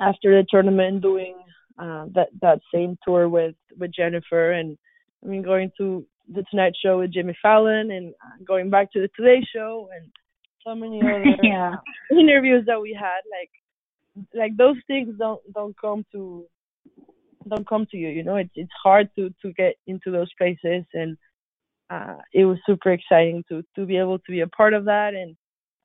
after 0.00 0.36
the 0.36 0.46
tournament 0.48 1.02
doing 1.02 1.36
uh, 1.78 2.06
that 2.14 2.28
that 2.40 2.60
same 2.72 2.98
tour 3.04 3.28
with 3.28 3.54
with 3.78 3.92
Jennifer 3.92 4.52
and 4.52 4.76
I 5.24 5.28
mean 5.28 5.42
going 5.42 5.70
to 5.78 6.06
the 6.32 6.44
Tonight 6.50 6.74
Show 6.82 7.00
with 7.00 7.12
Jimmy 7.12 7.36
Fallon 7.42 7.90
and 7.90 8.14
uh, 8.24 8.44
going 8.46 8.70
back 8.70 8.92
to 8.92 9.00
the 9.00 9.08
Today 9.16 9.44
Show 9.54 9.88
and 9.94 10.10
so 10.64 10.74
many 10.74 11.00
other 11.02 11.24
yeah. 11.42 11.74
interviews 12.10 12.64
that 12.66 12.80
we 12.80 12.92
had 12.92 13.20
like 13.30 13.50
like 14.34 14.56
those 14.56 14.76
things 14.86 15.14
don't 15.18 15.40
don't 15.52 15.76
come 15.78 16.04
to 16.12 16.44
don't 17.48 17.66
come 17.66 17.86
to 17.90 17.96
you 17.96 18.08
you 18.08 18.22
know 18.22 18.36
it's 18.36 18.50
it's 18.54 18.72
hard 18.82 19.08
to 19.16 19.32
to 19.42 19.52
get 19.54 19.74
into 19.86 20.10
those 20.10 20.30
places 20.36 20.84
and 20.92 21.16
uh 21.90 22.16
it 22.32 22.44
was 22.44 22.58
super 22.66 22.92
exciting 22.92 23.42
to 23.48 23.62
to 23.74 23.86
be 23.86 23.96
able 23.96 24.18
to 24.18 24.30
be 24.30 24.40
a 24.40 24.46
part 24.46 24.74
of 24.74 24.84
that 24.84 25.14
and 25.14 25.34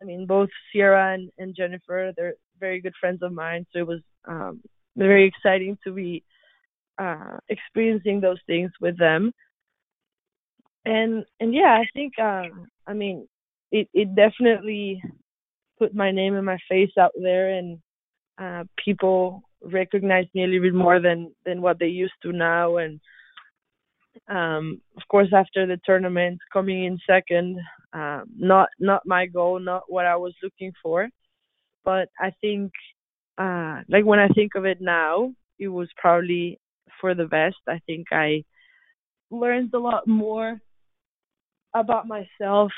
I 0.01 0.05
mean 0.05 0.27
both 0.27 0.49
Sierra 0.71 1.13
and, 1.13 1.31
and 1.37 1.55
Jennifer 1.55 2.11
they're 2.15 2.35
very 2.59 2.81
good 2.81 2.93
friends 2.99 3.21
of 3.21 3.31
mine. 3.33 3.65
So 3.71 3.79
it 3.79 3.87
was 3.87 4.01
um, 4.27 4.61
very 4.95 5.25
exciting 5.25 5.77
to 5.85 5.93
be 5.93 6.23
uh, 6.97 7.37
experiencing 7.49 8.19
those 8.19 8.39
things 8.47 8.71
with 8.81 8.97
them. 8.97 9.31
And 10.85 11.25
and 11.39 11.53
yeah, 11.53 11.77
I 11.79 11.85
think 11.93 12.13
uh, 12.19 12.47
I 12.85 12.93
mean 12.93 13.27
it 13.71 13.87
it 13.93 14.15
definitely 14.15 15.01
put 15.77 15.93
my 15.93 16.11
name 16.11 16.35
and 16.35 16.45
my 16.45 16.57
face 16.69 16.91
out 16.99 17.11
there, 17.21 17.49
and 17.51 17.79
uh, 18.37 18.63
people 18.83 19.43
recognize 19.61 20.25
me 20.33 20.43
a 20.43 20.47
little 20.47 20.61
bit 20.61 20.73
more 20.73 20.99
than 20.99 21.33
than 21.45 21.61
what 21.61 21.77
they 21.79 21.87
used 21.87 22.13
to 22.23 22.31
now. 22.31 22.77
And 22.77 22.99
um, 24.29 24.81
of 24.95 25.03
course, 25.09 25.29
after 25.33 25.67
the 25.67 25.79
tournament, 25.85 26.39
coming 26.53 26.85
in 26.85 26.97
second, 27.05 27.59
uh, 27.93 28.21
not 28.35 28.69
not 28.79 29.05
my 29.05 29.25
goal, 29.25 29.59
not 29.59 29.83
what 29.87 30.05
I 30.05 30.15
was 30.15 30.33
looking 30.41 30.71
for 30.81 31.09
but 31.87 32.09
I 32.19 32.31
think 32.41 32.73
uh 33.37 33.77
like 33.87 34.03
when 34.03 34.19
I 34.19 34.27
think 34.27 34.55
of 34.55 34.65
it 34.65 34.79
now, 34.81 35.31
it 35.57 35.69
was 35.69 35.87
probably 35.95 36.59
for 36.99 37.15
the 37.15 37.25
best. 37.25 37.55
I 37.67 37.79
think 37.87 38.07
I 38.11 38.43
learned 39.31 39.71
a 39.73 39.79
lot 39.79 40.05
more 40.05 40.59
about 41.73 42.05
myself 42.07 42.71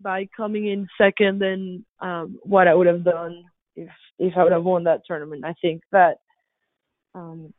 by 0.00 0.26
coming 0.34 0.66
in 0.68 0.88
second 0.96 1.40
than 1.40 1.84
um 2.00 2.38
what 2.42 2.66
I 2.66 2.74
would 2.74 2.86
have 2.86 3.04
done 3.04 3.44
if 3.76 3.90
if 4.18 4.32
I 4.38 4.42
would 4.44 4.52
have 4.52 4.64
won 4.64 4.84
that 4.84 5.02
tournament. 5.06 5.44
I 5.44 5.54
think 5.60 5.82
that 5.92 6.16
um 7.14 7.52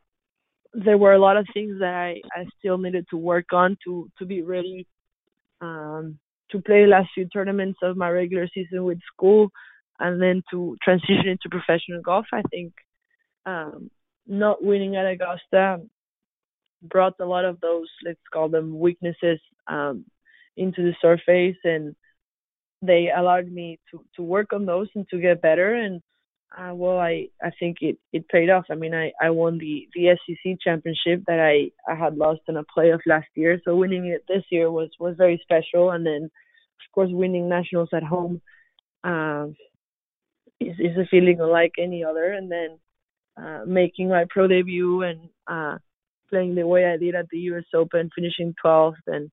there 0.74 0.98
were 0.98 1.12
a 1.12 1.24
lot 1.26 1.36
of 1.36 1.46
things 1.54 1.78
that 1.78 1.94
I 1.94 2.10
I 2.36 2.44
still 2.58 2.78
needed 2.78 3.06
to 3.10 3.16
work 3.16 3.52
on 3.52 3.76
to 3.84 4.10
to 4.18 4.24
be 4.26 4.42
ready 4.42 4.88
um 5.60 6.18
to 6.50 6.60
play 6.60 6.86
last 6.86 7.10
few 7.14 7.26
tournaments 7.28 7.78
of 7.82 7.96
my 7.96 8.10
regular 8.10 8.48
season 8.52 8.82
with 8.84 8.98
school 9.12 9.52
and 9.98 10.20
then 10.20 10.42
to 10.50 10.76
transition 10.82 11.26
into 11.28 11.48
professional 11.50 12.02
golf, 12.02 12.26
I 12.32 12.42
think 12.50 12.72
um, 13.46 13.90
not 14.26 14.62
winning 14.62 14.96
at 14.96 15.06
Augusta 15.06 15.80
brought 16.82 17.14
a 17.20 17.24
lot 17.24 17.44
of 17.44 17.60
those, 17.60 17.88
let's 18.04 18.18
call 18.32 18.48
them 18.48 18.78
weaknesses, 18.78 19.40
um, 19.68 20.04
into 20.56 20.82
the 20.82 20.94
surface, 21.00 21.56
and 21.64 21.94
they 22.82 23.08
allowed 23.16 23.50
me 23.50 23.78
to 23.90 24.04
to 24.16 24.22
work 24.22 24.52
on 24.52 24.66
those 24.66 24.88
and 24.94 25.08
to 25.08 25.20
get 25.20 25.40
better. 25.40 25.74
And 25.74 26.02
uh, 26.56 26.74
well, 26.74 26.98
I 26.98 27.28
I 27.42 27.50
think 27.58 27.78
it 27.80 27.96
it 28.12 28.28
paid 28.28 28.50
off. 28.50 28.64
I 28.70 28.74
mean, 28.74 28.94
I 28.94 29.12
I 29.20 29.30
won 29.30 29.58
the 29.58 29.88
the 29.94 30.16
SEC 30.26 30.58
championship 30.60 31.24
that 31.26 31.40
I 31.40 31.70
I 31.90 31.94
had 31.94 32.16
lost 32.16 32.40
in 32.48 32.56
a 32.56 32.64
playoff 32.76 33.00
last 33.06 33.28
year, 33.34 33.60
so 33.64 33.76
winning 33.76 34.06
it 34.06 34.24
this 34.28 34.44
year 34.50 34.70
was 34.70 34.90
was 34.98 35.16
very 35.16 35.40
special. 35.42 35.90
And 35.90 36.04
then, 36.04 36.24
of 36.24 36.92
course, 36.94 37.10
winning 37.10 37.48
nationals 37.48 37.90
at 37.94 38.02
home. 38.02 38.42
Um, 39.04 39.56
is, 40.68 40.76
is 40.78 40.96
a 40.96 41.06
feeling 41.10 41.38
unlike 41.40 41.72
any 41.78 42.04
other. 42.04 42.32
And 42.32 42.50
then 42.50 42.78
uh, 43.36 43.60
making 43.66 44.08
my 44.08 44.24
pro 44.28 44.46
debut 44.46 45.02
and 45.02 45.28
uh, 45.46 45.78
playing 46.28 46.54
the 46.54 46.66
way 46.66 46.86
I 46.86 46.96
did 46.96 47.14
at 47.14 47.26
the 47.30 47.38
U.S. 47.38 47.64
Open, 47.74 48.10
finishing 48.14 48.54
12th, 48.64 48.94
and 49.06 49.30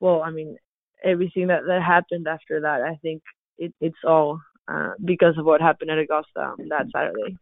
well, 0.00 0.22
I 0.22 0.30
mean 0.30 0.56
everything 1.04 1.48
that 1.48 1.62
that 1.66 1.82
happened 1.86 2.26
after 2.28 2.60
that. 2.62 2.80
I 2.82 2.96
think 3.02 3.22
it, 3.58 3.74
it's 3.80 4.04
all 4.06 4.40
uh, 4.68 4.92
because 5.04 5.34
of 5.38 5.44
what 5.44 5.60
happened 5.60 5.90
at 5.90 5.98
Augusta 5.98 6.54
that 6.68 6.86
Saturday. 6.94 7.36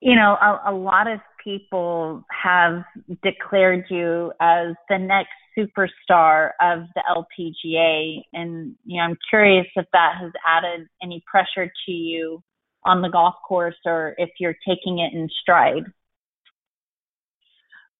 You 0.00 0.16
know, 0.16 0.36
a, 0.40 0.72
a 0.72 0.74
lot 0.74 1.10
of 1.10 1.20
people 1.44 2.24
have 2.30 2.82
declared 3.22 3.84
you 3.90 4.32
as 4.40 4.74
the 4.88 4.98
next 4.98 5.30
superstar 5.56 6.50
of 6.60 6.84
the 6.94 7.02
LPGA. 7.08 8.22
And, 8.32 8.74
you 8.84 8.96
know, 8.96 9.04
I'm 9.04 9.18
curious 9.30 9.66
if 9.76 9.86
that 9.92 10.14
has 10.20 10.32
added 10.46 10.88
any 11.02 11.22
pressure 11.30 11.70
to 11.86 11.92
you 11.92 12.42
on 12.84 13.02
the 13.02 13.08
golf 13.08 13.34
course 13.46 13.76
or 13.86 14.14
if 14.18 14.30
you're 14.40 14.56
taking 14.66 14.98
it 14.98 15.12
in 15.12 15.28
stride. 15.40 15.84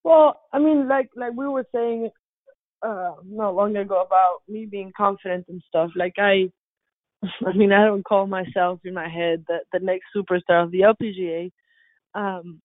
Well, 0.03 0.41
I 0.53 0.59
mean, 0.59 0.87
like 0.87 1.09
like 1.17 1.33
we 1.35 1.49
were 1.49 1.67
saying 1.75 2.11
uh 2.87 3.13
not 3.25 3.55
long 3.55 3.75
ago 3.77 4.03
about 4.03 4.41
me 4.47 4.67
being 4.67 4.93
confident 4.95 5.47
and 5.49 5.63
stuff. 5.67 5.91
Like 5.97 6.15
I, 6.19 6.51
I 7.47 7.53
mean, 7.55 7.73
I 7.73 7.87
don't 7.87 8.05
call 8.05 8.27
myself 8.27 8.81
in 8.85 8.93
my 8.93 9.09
head 9.09 9.45
the 9.49 9.61
the 9.73 9.81
next 9.81 10.07
superstar 10.15 10.63
of 10.63 10.71
the 10.71 10.81
LPGA, 10.81 11.51
um, 12.15 12.61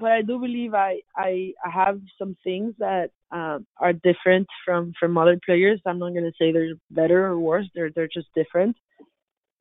but 0.00 0.10
I 0.10 0.22
do 0.22 0.38
believe 0.38 0.74
I 0.74 1.00
I, 1.16 1.52
I 1.64 1.70
have 1.70 2.00
some 2.18 2.36
things 2.42 2.74
that 2.78 3.10
um, 3.30 3.66
are 3.78 3.92
different 3.92 4.48
from 4.64 4.92
from 4.98 5.18
other 5.18 5.38
players. 5.44 5.80
I'm 5.86 5.98
not 5.98 6.14
gonna 6.14 6.32
say 6.40 6.52
they're 6.52 6.74
better 6.90 7.26
or 7.26 7.38
worse. 7.38 7.66
They're 7.74 7.90
they're 7.94 8.08
just 8.12 8.28
different, 8.34 8.76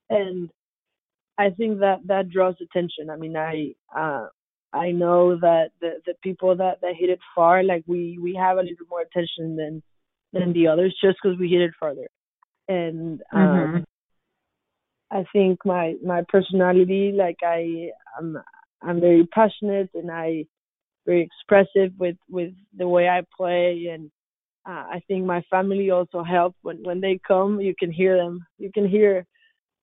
and 0.10 0.50
I 1.38 1.51
think 1.51 1.79
that 1.79 2.00
that 2.05 2.29
draws 2.29 2.55
attention. 2.62 3.10
I 3.10 3.17
mean, 3.17 3.36
I 3.36 3.74
uh, 3.96 4.27
I 4.74 4.91
know 4.91 5.38
that 5.39 5.69
the 5.81 6.01
the 6.05 6.13
people 6.24 6.55
that 6.55 6.81
that 6.81 6.96
hit 6.98 7.10
it 7.10 7.19
far, 7.36 7.63
like 7.63 7.84
we 7.88 8.17
we 8.22 8.36
have 8.36 8.58
a 8.58 8.62
little 8.62 8.88
more 8.89 9.01
attention 9.01 9.55
than 9.55 9.84
than 10.34 10.53
the 10.53 10.67
others, 10.67 10.96
just 11.03 11.17
because 11.22 11.38
we 11.38 11.50
hit 11.50 11.62
it 11.62 11.72
farther. 11.79 12.08
And 12.67 13.22
um, 13.34 13.41
mm-hmm. 13.41 13.77
I 15.12 15.25
think 15.34 15.60
my 15.65 15.96
my 16.03 16.24
personality, 16.27 17.12
like 17.15 17.38
I 17.43 17.89
I'm 18.17 18.38
I'm 18.81 19.00
very 19.01 19.25
passionate 19.27 19.89
and 19.93 20.12
I 20.12 20.45
very 21.05 21.21
expressive 21.24 21.91
with 21.98 22.17
with 22.29 22.53
the 22.77 22.88
way 22.88 23.09
I 23.09 23.21
play 23.36 23.88
and 23.91 24.12
uh, 24.67 24.86
I 24.95 25.01
think 25.07 25.25
my 25.25 25.41
family 25.50 25.89
also 25.91 26.24
help. 26.24 26.55
When 26.62 26.83
when 26.83 27.01
they 27.01 27.19
come 27.27 27.62
you 27.62 27.74
can 27.77 27.91
hear 27.91 28.17
them. 28.17 28.45
You 28.57 28.71
can 28.74 28.88
hear 28.88 29.25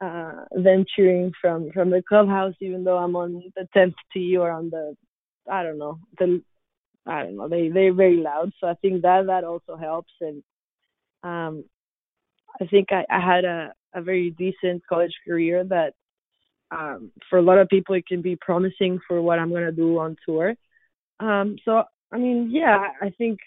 uh 0.00 0.45
them 0.53 0.85
cheering 0.95 1.33
from 1.41 1.71
from 1.73 1.91
the 1.91 2.03
clubhouse 2.09 2.55
even 2.61 2.85
though 2.85 2.99
I'm 2.99 3.17
on 3.17 3.43
the 3.57 3.67
10th 3.75 3.95
tee 4.12 4.37
or 4.37 4.50
on 4.50 4.71
the 4.71 4.95
I 5.50 5.62
don't 5.62 5.79
know 5.79 5.99
the 6.19 6.43
I 7.07 7.23
don't 7.25 7.37
know. 7.37 7.49
They 7.49 7.69
they're 7.69 7.95
very 7.95 8.17
loud. 8.19 8.53
So 8.61 8.69
I 8.69 8.75
think 8.75 9.03
that 9.03 9.26
that 9.26 9.45
also 9.45 9.76
helps. 9.76 10.12
And 10.21 10.43
um 11.23 11.65
I 12.61 12.67
think 12.67 12.88
I, 12.93 13.05
I 13.11 13.21
had 13.21 13.45
a 13.45 13.73
a 13.95 14.03
very 14.03 14.31
decent 14.31 14.83
college 14.87 15.15
career 15.26 15.65
that 15.65 15.95
um, 16.70 17.12
for 17.30 17.38
a 17.38 17.42
lot 17.42 17.58
of 17.58 17.68
people 17.68 17.94
it 17.94 18.06
can 18.06 18.23
be 18.23 18.37
promising 18.37 19.00
for 19.06 19.20
what 19.23 19.38
I'm 19.38 19.52
gonna 19.52 19.73
do 19.73 19.99
on 19.99 20.16
tour. 20.26 20.54
Um, 21.20 21.56
so 21.64 21.85
I 22.12 22.18
mean, 22.18 22.50
yeah, 22.50 22.88
I 23.00 23.11
think 23.11 23.38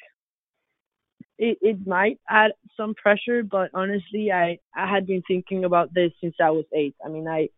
it 1.38 1.58
it 1.62 1.88
might 1.88 2.20
add 2.30 2.52
some 2.76 2.94
pressure, 2.96 3.44
but 3.44 3.72
honestly, 3.74 4.32
I 4.32 4.60
I 4.76 4.90
had 4.90 5.08
been 5.08 5.24
thinking 5.28 5.66
about 5.66 5.94
this 5.94 6.12
since 6.22 6.36
I 6.42 6.52
was 6.52 6.66
eight. 6.74 6.96
I 7.04 7.10
mean, 7.10 7.28
I 7.28 7.50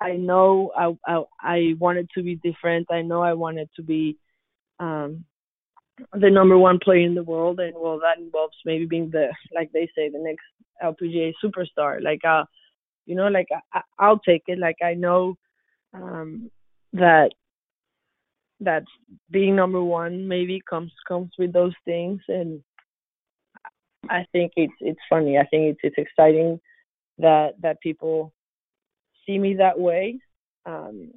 I 0.00 0.16
know 0.16 0.72
I 0.76 0.94
I, 1.06 1.22
I 1.40 1.74
wanted 1.78 2.08
to 2.16 2.22
be 2.22 2.36
different. 2.36 2.88
I 2.90 3.02
know 3.02 3.22
I 3.22 3.34
wanted 3.34 3.68
to 3.76 3.82
be 3.82 4.18
um 4.80 5.24
the 6.12 6.30
number 6.30 6.58
one 6.58 6.78
player 6.82 7.06
in 7.06 7.14
the 7.14 7.22
world, 7.22 7.60
and 7.60 7.74
well, 7.76 8.00
that 8.00 8.18
involves 8.18 8.56
maybe 8.64 8.86
being 8.86 9.10
the 9.10 9.28
like 9.54 9.70
they 9.72 9.88
say 9.94 10.08
the 10.08 10.18
next 10.18 10.44
LPGA 10.82 11.32
superstar. 11.42 12.02
Like 12.02 12.24
uh 12.24 12.44
you 13.12 13.18
know 13.18 13.28
like 13.28 13.48
I, 13.74 13.82
i'll 13.98 14.18
take 14.20 14.44
it. 14.46 14.58
Like 14.58 14.80
i 14.82 14.94
know 14.94 15.36
um 15.94 16.50
that 16.94 17.30
that 18.60 18.84
being 19.30 19.54
number 19.56 19.82
one 19.84 20.26
maybe 20.28 20.62
comes 20.68 20.92
comes 21.06 21.30
with 21.38 21.52
those 21.52 21.74
things. 21.84 22.20
And 22.28 22.62
i 24.08 24.24
think 24.32 24.52
it's 24.56 24.78
it's 24.80 25.00
funny. 25.10 25.36
I 25.38 25.46
think 25.50 25.62
it's 25.72 25.80
it's 25.82 25.98
exciting 25.98 26.58
that 27.18 27.50
that 27.60 27.80
people 27.80 28.32
see 29.26 29.38
me 29.38 29.54
that 29.56 29.78
way 29.78 30.18
um 30.66 31.12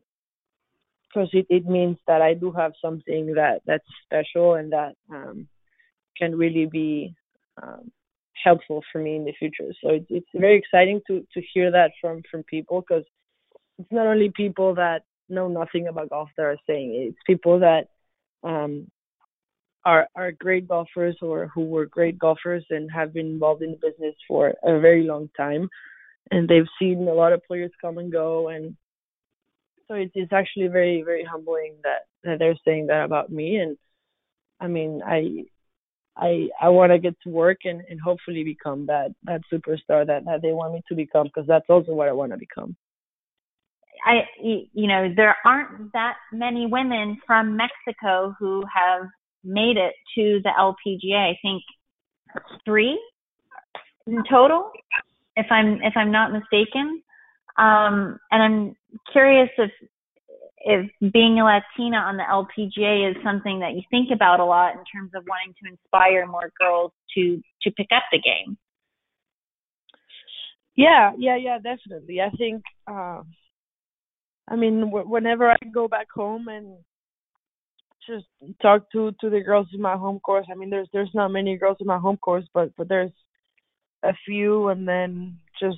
because 1.07 1.29
it, 1.33 1.45
it 1.49 1.65
means 1.65 1.97
that 2.07 2.21
i 2.21 2.33
do 2.33 2.51
have 2.51 2.73
something 2.81 3.33
that 3.35 3.61
that's 3.65 3.87
special 4.03 4.55
and 4.55 4.73
that 4.73 4.93
um 5.09 5.47
can 6.17 6.35
really 6.37 6.65
be 6.65 7.15
um 7.63 7.91
helpful 8.43 8.83
for 8.91 8.99
me 9.01 9.15
in 9.15 9.25
the 9.25 9.33
future. 9.37 9.71
So 9.81 9.89
it's 9.91 10.07
it's 10.09 10.27
very 10.33 10.57
exciting 10.57 11.01
to 11.07 11.25
to 11.33 11.41
hear 11.53 11.71
that 11.71 11.91
from 12.01 12.21
from 12.29 12.43
people 12.43 12.81
because 12.81 13.05
it's 13.77 13.91
not 13.91 14.07
only 14.07 14.31
people 14.35 14.75
that 14.75 15.03
know 15.29 15.47
nothing 15.47 15.87
about 15.87 16.09
golf 16.09 16.29
that 16.37 16.43
are 16.43 16.57
saying 16.67 16.93
it. 16.95 17.07
It's 17.09 17.17
people 17.25 17.59
that 17.59 17.87
um 18.43 18.87
are 19.85 20.07
are 20.15 20.31
great 20.31 20.67
golfers 20.67 21.15
or 21.21 21.47
who 21.53 21.65
were 21.65 21.85
great 21.85 22.17
golfers 22.17 22.65
and 22.69 22.89
have 22.91 23.13
been 23.13 23.27
involved 23.27 23.61
in 23.61 23.71
the 23.71 23.89
business 23.89 24.15
for 24.27 24.53
a 24.63 24.79
very 24.79 25.03
long 25.03 25.29
time 25.37 25.69
and 26.31 26.49
they've 26.49 26.67
seen 26.79 27.07
a 27.07 27.13
lot 27.13 27.33
of 27.33 27.43
players 27.45 27.71
come 27.79 27.97
and 27.97 28.11
go 28.11 28.49
and 28.49 28.75
so 29.87 29.93
it's 29.93 30.11
it's 30.15 30.33
actually 30.33 30.67
very 30.67 31.03
very 31.03 31.23
humbling 31.23 31.75
that 31.83 32.07
that 32.23 32.39
they're 32.39 32.57
saying 32.65 32.87
that 32.87 33.05
about 33.05 33.31
me 33.31 33.57
and 33.57 33.77
I 34.59 34.67
mean 34.67 35.01
I 35.05 35.45
I 36.17 36.49
I 36.61 36.69
want 36.69 36.91
to 36.91 36.99
get 36.99 37.15
to 37.23 37.29
work 37.29 37.59
and 37.65 37.81
and 37.89 37.99
hopefully 37.99 38.43
become 38.43 38.85
that 38.87 39.13
that 39.23 39.41
superstar 39.51 40.05
that 40.07 40.25
that 40.25 40.41
they 40.41 40.51
want 40.51 40.73
me 40.73 40.81
to 40.87 40.95
become 40.95 41.27
because 41.27 41.47
that's 41.47 41.69
also 41.69 41.91
what 41.91 42.07
I 42.07 42.13
want 42.13 42.31
to 42.31 42.37
become. 42.37 42.75
I 44.05 44.21
you 44.41 44.87
know 44.87 45.13
there 45.15 45.35
aren't 45.45 45.91
that 45.93 46.15
many 46.31 46.67
women 46.67 47.17
from 47.25 47.57
Mexico 47.57 48.35
who 48.39 48.63
have 48.73 49.07
made 49.43 49.77
it 49.77 49.93
to 50.15 50.41
the 50.43 50.51
LPGA. 50.57 51.31
I 51.31 51.37
think 51.41 51.63
three 52.63 52.99
in 54.07 54.23
total, 54.29 54.71
if 55.35 55.47
I'm 55.49 55.81
if 55.81 55.93
I'm 55.95 56.11
not 56.11 56.31
mistaken. 56.31 57.01
Um, 57.57 58.19
and 58.31 58.43
I'm 58.43 58.75
curious 59.11 59.49
if 59.57 59.71
if 60.65 60.89
being 61.13 61.39
a 61.39 61.45
Latina 61.45 61.97
on 61.97 62.17
the 62.17 62.23
LPGA 62.23 63.11
is 63.11 63.23
something 63.23 63.59
that 63.59 63.73
you 63.75 63.83
think 63.91 64.09
about 64.11 64.39
a 64.39 64.45
lot 64.45 64.73
in 64.73 64.83
terms 64.91 65.11
of 65.13 65.23
wanting 65.29 65.53
to 65.63 65.69
inspire 65.69 66.25
more 66.25 66.51
girls 66.59 66.91
to 67.13 67.39
to 67.61 67.71
pick 67.71 67.87
up 67.95 68.03
the 68.11 68.19
game. 68.19 68.57
Yeah, 70.75 71.11
yeah, 71.17 71.37
yeah, 71.37 71.59
definitely. 71.59 72.19
I 72.19 72.31
think 72.31 72.63
uh, 72.87 73.21
I 74.47 74.55
mean 74.55 74.81
w- 74.81 75.07
whenever 75.07 75.51
I 75.51 75.57
go 75.71 75.87
back 75.87 76.07
home 76.13 76.47
and 76.47 76.77
just 78.07 78.25
talk 78.59 78.91
to 78.93 79.11
to 79.21 79.29
the 79.29 79.41
girls 79.41 79.67
in 79.71 79.81
my 79.81 79.95
home 79.95 80.19
course. 80.19 80.47
I 80.51 80.55
mean 80.55 80.71
there's 80.71 80.89
there's 80.91 81.13
not 81.13 81.27
many 81.27 81.57
girls 81.57 81.77
in 81.79 81.85
my 81.85 81.99
home 81.99 82.17
course, 82.17 82.45
but 82.55 82.71
but 82.75 82.89
there's 82.89 83.13
a 84.03 84.13
few 84.25 84.69
and 84.69 84.87
then 84.87 85.37
just 85.61 85.77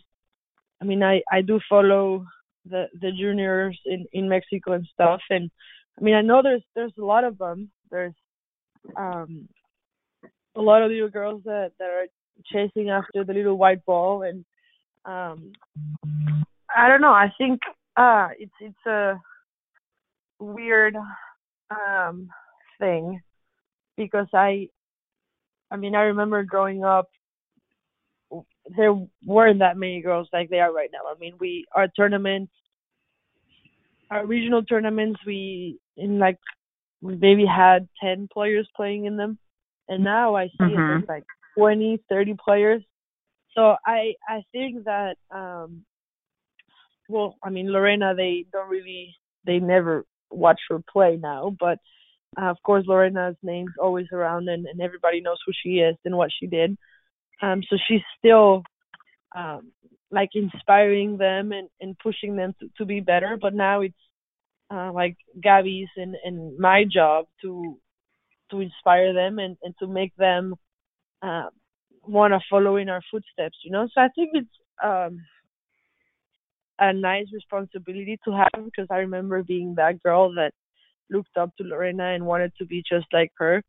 I 0.81 0.85
mean 0.85 1.03
I 1.03 1.23
I 1.29 1.41
do 1.41 1.59
follow 1.69 2.25
the 2.69 2.87
the 3.01 3.11
juniors 3.11 3.79
in 3.85 4.05
in 4.13 4.29
Mexico 4.29 4.73
and 4.73 4.87
stuff. 4.93 5.21
And 5.29 5.49
I 5.99 6.03
mean, 6.03 6.15
I 6.15 6.21
know 6.21 6.41
there's 6.41 6.63
there's 6.75 6.93
a 6.99 7.05
lot 7.05 7.23
of 7.23 7.37
them. 7.37 7.71
There's 7.89 8.13
um 8.95 9.47
a 10.55 10.61
lot 10.61 10.81
of 10.81 10.91
little 10.91 11.09
girls 11.09 11.43
that 11.45 11.71
that 11.79 11.89
are 11.89 12.07
chasing 12.45 12.89
after 12.89 13.23
the 13.23 13.33
little 13.33 13.57
white 13.57 13.83
ball, 13.85 14.23
and 14.23 14.45
um 15.05 15.53
I 16.75 16.87
don't 16.87 17.01
know. 17.01 17.13
I 17.13 17.31
think 17.37 17.61
uh 17.95 18.29
it's 18.37 18.53
it's 18.59 18.85
a 18.85 19.19
weird 20.39 20.95
um 21.71 22.29
thing 22.79 23.21
because 23.95 24.27
I 24.33 24.69
I 25.71 25.77
mean 25.77 25.95
I 25.95 26.01
remember 26.01 26.43
growing 26.43 26.83
up 26.83 27.09
there 28.75 28.93
weren't 29.25 29.59
that 29.59 29.77
many 29.77 30.01
girls 30.01 30.27
like 30.33 30.49
they 30.49 30.59
are 30.59 30.73
right 30.73 30.89
now. 30.91 31.09
I 31.09 31.17
mean, 31.19 31.35
we 31.39 31.65
our 31.75 31.87
tournaments, 31.87 32.51
our 34.11 34.25
regional 34.25 34.63
tournaments, 34.63 35.19
we 35.25 35.79
in 35.95 36.19
like 36.19 36.37
we 37.01 37.15
maybe 37.15 37.45
had 37.45 37.87
ten 38.01 38.27
players 38.31 38.67
playing 38.75 39.05
in 39.05 39.17
them, 39.17 39.37
and 39.87 40.03
now 40.03 40.35
I 40.35 40.47
see 40.47 40.53
mm-hmm. 40.61 41.03
it 41.03 41.09
like 41.09 41.25
twenty, 41.57 42.01
thirty 42.09 42.35
players. 42.43 42.83
So 43.55 43.75
I 43.85 44.13
I 44.27 44.43
think 44.51 44.85
that 44.85 45.15
um 45.31 45.83
well, 47.09 47.35
I 47.43 47.49
mean 47.49 47.71
Lorena, 47.71 48.13
they 48.15 48.45
don't 48.51 48.69
really, 48.69 49.15
they 49.45 49.59
never 49.59 50.05
watch 50.29 50.59
her 50.69 50.79
play 50.91 51.17
now, 51.21 51.55
but 51.59 51.79
uh, 52.39 52.45
of 52.45 52.57
course 52.63 52.85
Lorena's 52.85 53.37
name's 53.41 53.71
always 53.81 54.07
around, 54.11 54.49
and, 54.49 54.65
and 54.65 54.81
everybody 54.81 55.21
knows 55.21 55.37
who 55.45 55.53
she 55.63 55.79
is 55.79 55.95
and 56.05 56.17
what 56.17 56.29
she 56.37 56.47
did. 56.47 56.77
Um, 57.41 57.61
so 57.69 57.77
she's 57.87 58.01
still 58.17 58.63
um, 59.35 59.71
like 60.11 60.29
inspiring 60.33 61.17
them 61.17 61.51
and, 61.51 61.69
and 61.81 61.97
pushing 61.99 62.35
them 62.35 62.55
to, 62.59 62.69
to 62.77 62.85
be 62.85 62.99
better. 62.99 63.37
But 63.39 63.53
now 63.53 63.81
it's 63.81 63.95
uh, 64.71 64.91
like 64.93 65.17
Gaby's 65.41 65.89
and, 65.97 66.15
and 66.23 66.57
my 66.57 66.83
job 66.91 67.25
to 67.41 67.77
to 68.51 68.61
inspire 68.61 69.13
them 69.13 69.39
and, 69.39 69.57
and 69.61 69.73
to 69.77 69.87
make 69.87 70.15
them 70.15 70.55
uh, 71.21 71.47
want 72.03 72.33
to 72.33 72.39
follow 72.49 72.77
in 72.77 72.89
our 72.89 73.01
footsteps. 73.11 73.57
You 73.63 73.71
know, 73.71 73.87
so 73.93 74.01
I 74.01 74.07
think 74.15 74.31
it's 74.33 74.47
um, 74.83 75.19
a 76.79 76.93
nice 76.93 77.27
responsibility 77.33 78.19
to 78.25 78.31
have 78.31 78.65
because 78.65 78.87
I 78.89 78.97
remember 78.97 79.43
being 79.43 79.75
that 79.75 80.01
girl 80.01 80.33
that 80.35 80.53
looked 81.09 81.35
up 81.37 81.55
to 81.57 81.63
Lorena 81.63 82.13
and 82.13 82.25
wanted 82.25 82.53
to 82.57 82.65
be 82.65 82.83
just 82.89 83.07
like 83.11 83.31
her. 83.37 83.63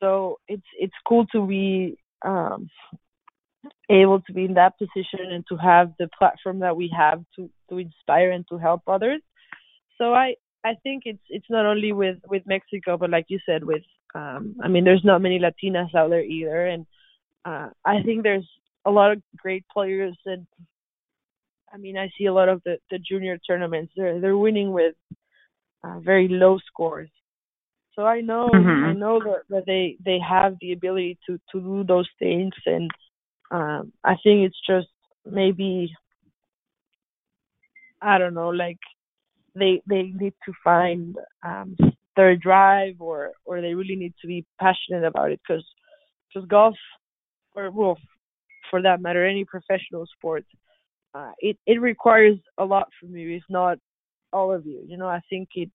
So 0.00 0.38
it's 0.48 0.66
it's 0.78 0.94
cool 1.06 1.26
to 1.32 1.46
be 1.46 1.96
um, 2.24 2.70
able 3.90 4.20
to 4.22 4.32
be 4.32 4.44
in 4.44 4.54
that 4.54 4.78
position 4.78 5.30
and 5.30 5.44
to 5.48 5.56
have 5.56 5.92
the 5.98 6.08
platform 6.18 6.60
that 6.60 6.76
we 6.76 6.92
have 6.96 7.24
to 7.36 7.50
to 7.68 7.78
inspire 7.78 8.30
and 8.30 8.46
to 8.48 8.58
help 8.58 8.82
others. 8.86 9.20
So 9.98 10.14
I 10.14 10.36
I 10.64 10.74
think 10.82 11.02
it's 11.06 11.22
it's 11.28 11.50
not 11.50 11.66
only 11.66 11.92
with 11.92 12.18
with 12.28 12.42
Mexico, 12.46 12.96
but 12.96 13.10
like 13.10 13.26
you 13.28 13.38
said, 13.46 13.64
with 13.64 13.82
um, 14.14 14.56
I 14.62 14.68
mean, 14.68 14.84
there's 14.84 15.04
not 15.04 15.22
many 15.22 15.38
Latinas 15.38 15.94
out 15.94 16.10
there 16.10 16.22
either, 16.22 16.66
and 16.66 16.86
uh, 17.44 17.68
I 17.84 18.02
think 18.02 18.22
there's 18.22 18.48
a 18.84 18.90
lot 18.90 19.12
of 19.12 19.22
great 19.36 19.64
players, 19.72 20.16
and 20.24 20.46
I 21.72 21.76
mean, 21.76 21.98
I 21.98 22.10
see 22.16 22.26
a 22.26 22.32
lot 22.32 22.48
of 22.48 22.62
the 22.64 22.78
the 22.90 22.98
junior 22.98 23.38
tournaments. 23.38 23.92
They're 23.96 24.20
they're 24.20 24.38
winning 24.38 24.72
with 24.72 24.94
uh, 25.82 25.98
very 26.00 26.28
low 26.28 26.58
scores, 26.66 27.10
So 27.94 28.04
I 28.04 28.20
know 28.20 28.48
Mhm. 28.52 28.84
I 28.84 28.92
know 28.92 29.20
that, 29.20 29.42
that 29.50 29.66
they 29.66 29.96
they 30.04 30.18
have 30.20 30.56
the 30.60 30.72
ability 30.72 31.18
to 31.26 31.38
to 31.52 31.60
do 31.60 31.84
those 31.84 32.08
things, 32.18 32.54
and 32.66 32.90
um, 33.50 33.92
I 34.04 34.16
think 34.22 34.46
it's 34.46 34.60
just 34.66 34.88
maybe 35.24 35.92
I 38.00 38.18
don't 38.18 38.34
know, 38.34 38.48
like 38.50 38.78
they 39.54 39.80
they 39.88 40.02
need 40.02 40.34
to 40.46 40.52
find 40.62 41.16
um, 41.44 41.76
their 42.16 42.36
drive, 42.36 43.00
or 43.00 43.32
or 43.44 43.60
they 43.60 43.74
really 43.74 43.96
need 43.96 44.14
to 44.20 44.26
be 44.26 44.44
passionate 44.60 45.04
about 45.04 45.30
it, 45.30 45.40
because 45.46 45.64
because 46.28 46.46
golf, 46.48 46.76
or 47.54 47.70
well, 47.70 47.98
for 48.70 48.82
that 48.82 49.00
matter, 49.00 49.24
any 49.26 49.44
professional 49.44 50.06
sport, 50.06 50.44
uh, 51.14 51.32
it 51.38 51.56
it 51.66 51.80
requires 51.80 52.38
a 52.58 52.64
lot 52.64 52.88
from 53.00 53.16
you. 53.16 53.36
It's 53.36 53.44
not 53.50 53.78
all 54.32 54.52
of 54.52 54.66
you. 54.66 54.82
You 54.86 54.96
know, 54.96 55.08
I 55.08 55.20
think 55.30 55.48
it 55.54 55.70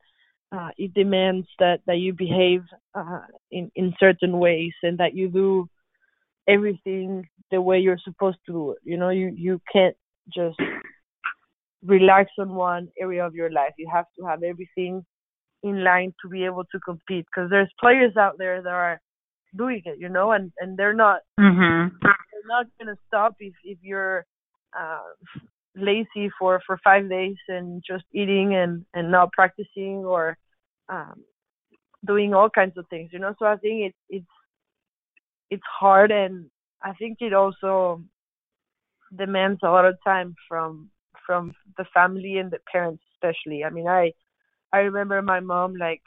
uh, 0.52 0.70
it 0.78 0.94
demands 0.94 1.48
that 1.60 1.82
that 1.86 1.98
you 1.98 2.14
behave 2.14 2.64
uh, 2.96 3.22
in 3.52 3.72
in 3.76 3.94
certain 4.00 4.40
ways 4.40 4.74
and 4.84 4.98
that 4.98 5.14
you 5.14 5.30
do 5.30 5.68
everything 6.48 7.28
the 7.52 7.62
way 7.62 7.80
you're 7.80 8.00
supposed 8.04 8.38
to 8.46 8.52
do 8.52 8.72
it. 8.72 8.78
You 8.84 8.98
know, 8.98 9.10
you 9.10 9.34
you 9.36 9.62
can't 9.72 9.96
just 10.34 10.60
relax 11.86 12.32
on 12.38 12.56
one 12.56 12.90
area 13.00 13.26
of 13.26 13.36
your 13.36 13.52
life. 13.52 13.74
You 13.78 13.90
have 13.94 14.06
to 14.18 14.26
have 14.26 14.44
everything 14.44 15.06
in 15.64 15.84
line 15.84 16.14
to 16.22 16.30
be 16.30 16.46
able 16.46 16.64
to 16.66 16.80
compete. 16.80 17.26
Because 17.26 17.50
there's 17.50 17.72
players 17.80 18.16
out 18.18 18.38
there 18.38 18.62
that 18.62 18.70
are 18.70 19.02
doing 19.56 19.82
it, 19.86 19.98
you 20.00 20.10
know, 20.10 20.32
and 20.32 20.52
and 20.60 20.78
they're 20.78 20.94
not 20.94 21.22
Mhm. 21.40 21.92
they're 22.02 22.48
not 22.48 22.66
gonna 22.78 22.98
stop 23.08 23.36
if 23.40 23.54
if 23.64 23.78
you're 23.82 24.26
uh, 24.78 25.02
lazy 25.75 26.29
for 26.38 26.62
for 26.65 26.77
five 26.84 27.10
days 27.10 27.38
and 27.47 27.84
just 27.86 28.05
eating 28.13 28.55
and 28.55 28.86
and 28.93 29.12
not 29.12 29.32
practicing 29.32 30.03
or 30.05 30.38
um 30.89 31.23
doing 32.05 32.34
all 32.34 32.49
kinds 32.49 32.77
of 32.77 32.86
things 32.89 33.10
you 33.13 33.19
know? 33.19 33.36
So 33.39 33.45
i 33.45 33.55
think 33.58 33.88
it's 33.88 33.97
it's 34.10 34.27
it's 35.49 35.63
hard 35.79 36.12
and 36.12 36.49
i 36.84 36.93
think 36.93 37.17
it 37.21 37.34
also 37.34 38.01
demands 39.15 39.60
a 39.63 39.69
lot 39.69 39.86
of 39.86 39.97
time 40.03 40.36
from 40.47 40.89
from 41.25 41.53
the 41.77 41.86
family 41.93 42.38
and 42.38 42.51
the 42.51 42.60
parents 42.71 43.03
especially. 43.15 43.63
I 43.63 43.69
mean 43.69 43.88
i 43.88 44.13
i 44.73 44.79
remember 44.79 45.21
my 45.21 45.39
mom 45.39 45.75
like 45.75 46.01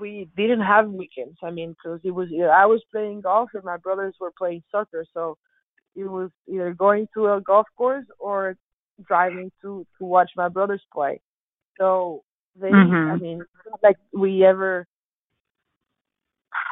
we 0.00 0.28
didn't 0.36 0.62
have 0.62 0.88
weekends. 0.90 1.36
I 1.42 1.50
mean 1.50 1.70
because 1.74 2.00
it 2.04 2.10
was 2.12 2.28
i 2.54 2.66
was 2.66 2.82
playing 2.90 3.20
golf 3.22 3.50
and 3.54 3.64
my 3.64 3.76
brothers 3.76 4.14
were 4.20 4.32
playing 4.36 4.62
soccer 4.70 5.04
so 5.12 5.36
it 5.94 6.04
was 6.04 6.30
either 6.48 6.72
going 6.74 7.08
to 7.14 7.28
a 7.32 7.40
golf 7.40 7.66
course 7.76 8.06
or 8.18 8.56
driving 9.06 9.50
to 9.62 9.86
to 9.98 10.04
watch 10.04 10.30
my 10.36 10.48
brothers 10.48 10.82
play. 10.92 11.20
So 11.78 12.22
they, 12.60 12.96
I 13.10 13.16
Mhm. 13.16 13.18
mean, 13.18 13.42
like 13.82 13.96
we 14.12 14.44
ever 14.44 14.86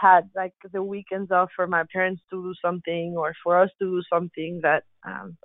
had 0.01 0.29
like 0.35 0.53
the 0.73 0.83
weekends 0.83 1.31
off 1.31 1.51
for 1.55 1.67
my 1.67 1.85
parents 1.93 2.23
to 2.31 2.43
do 2.43 2.55
something 2.63 3.15
or 3.17 3.35
for 3.43 3.61
us 3.61 3.71
to 3.79 3.87
do 3.87 4.03
something 4.13 4.61
that 4.63 4.85
um 5.07 5.37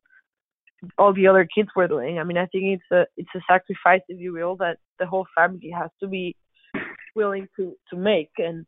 all 0.98 1.14
the 1.14 1.28
other 1.28 1.48
kids 1.54 1.70
were 1.76 1.88
doing. 1.88 2.20
I 2.20 2.24
mean, 2.24 2.38
I 2.38 2.46
think 2.48 2.66
it's 2.80 2.92
a 2.92 3.06
it's 3.18 3.30
a 3.36 3.42
sacrifice, 3.50 4.02
if 4.08 4.20
you 4.20 4.34
will, 4.34 4.56
that 4.58 4.78
the 5.00 5.06
whole 5.06 5.26
family 5.36 5.72
has 5.72 5.90
to 6.02 6.08
be 6.08 6.36
willing 7.16 7.48
to 7.58 7.76
to 7.90 7.96
make, 7.98 8.32
and 8.38 8.66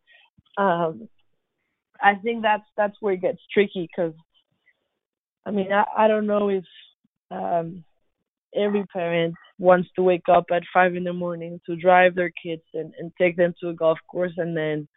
um 0.58 1.08
I 2.02 2.16
think 2.16 2.42
that's 2.44 2.66
that's 2.78 2.96
where 3.02 3.14
it 3.14 3.22
gets 3.22 3.40
tricky 3.54 3.88
because 3.96 4.14
I 5.48 5.52
mean, 5.52 5.72
I, 5.72 5.86
I 5.98 6.08
don't 6.10 6.28
know 6.28 6.50
if 6.50 6.66
um, 7.32 7.86
every 8.54 8.86
parent 8.88 9.34
wants 9.58 9.90
to 9.96 10.04
wake 10.04 10.28
up 10.30 10.46
at 10.54 10.64
five 10.74 10.96
in 10.96 11.06
the 11.06 11.14
morning 11.14 11.62
to 11.66 11.76
drive 11.78 12.16
their 12.16 12.32
kids 12.44 12.64
and, 12.74 12.94
and 13.00 13.12
take 13.20 13.38
them 13.38 13.54
to 13.62 13.70
a 13.70 13.74
golf 13.74 13.98
course, 14.12 14.34
and 14.38 14.56
then 14.56 14.88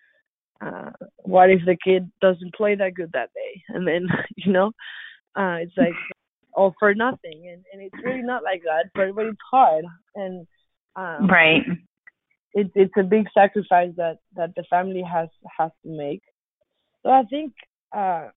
uh, 0.60 0.90
what 1.18 1.50
if 1.50 1.60
the 1.64 1.76
kid 1.82 2.10
doesn't 2.20 2.54
play 2.54 2.74
that 2.74 2.94
good 2.94 3.10
that 3.12 3.30
day? 3.34 3.62
And 3.68 3.86
then 3.86 4.08
you 4.36 4.52
know, 4.52 4.72
uh, 5.36 5.58
it's 5.62 5.76
like 5.76 5.94
all 6.52 6.74
for 6.80 6.94
nothing, 6.94 7.48
and 7.48 7.64
and 7.72 7.80
it's 7.80 8.04
really 8.04 8.22
not 8.22 8.42
like 8.42 8.62
that, 8.64 8.86
but 8.94 9.14
but 9.14 9.26
it's 9.26 9.38
hard, 9.50 9.84
and 10.16 10.46
um, 10.96 11.28
Right. 11.28 11.62
it's 12.54 12.70
it's 12.74 12.92
a 12.98 13.04
big 13.04 13.26
sacrifice 13.32 13.92
that 13.96 14.18
that 14.34 14.50
the 14.56 14.64
family 14.68 15.02
has 15.02 15.28
has 15.58 15.70
to 15.84 15.90
make. 15.90 16.22
So 17.02 17.10
I 17.10 17.22
think, 17.30 17.54
uh, 17.96 18.28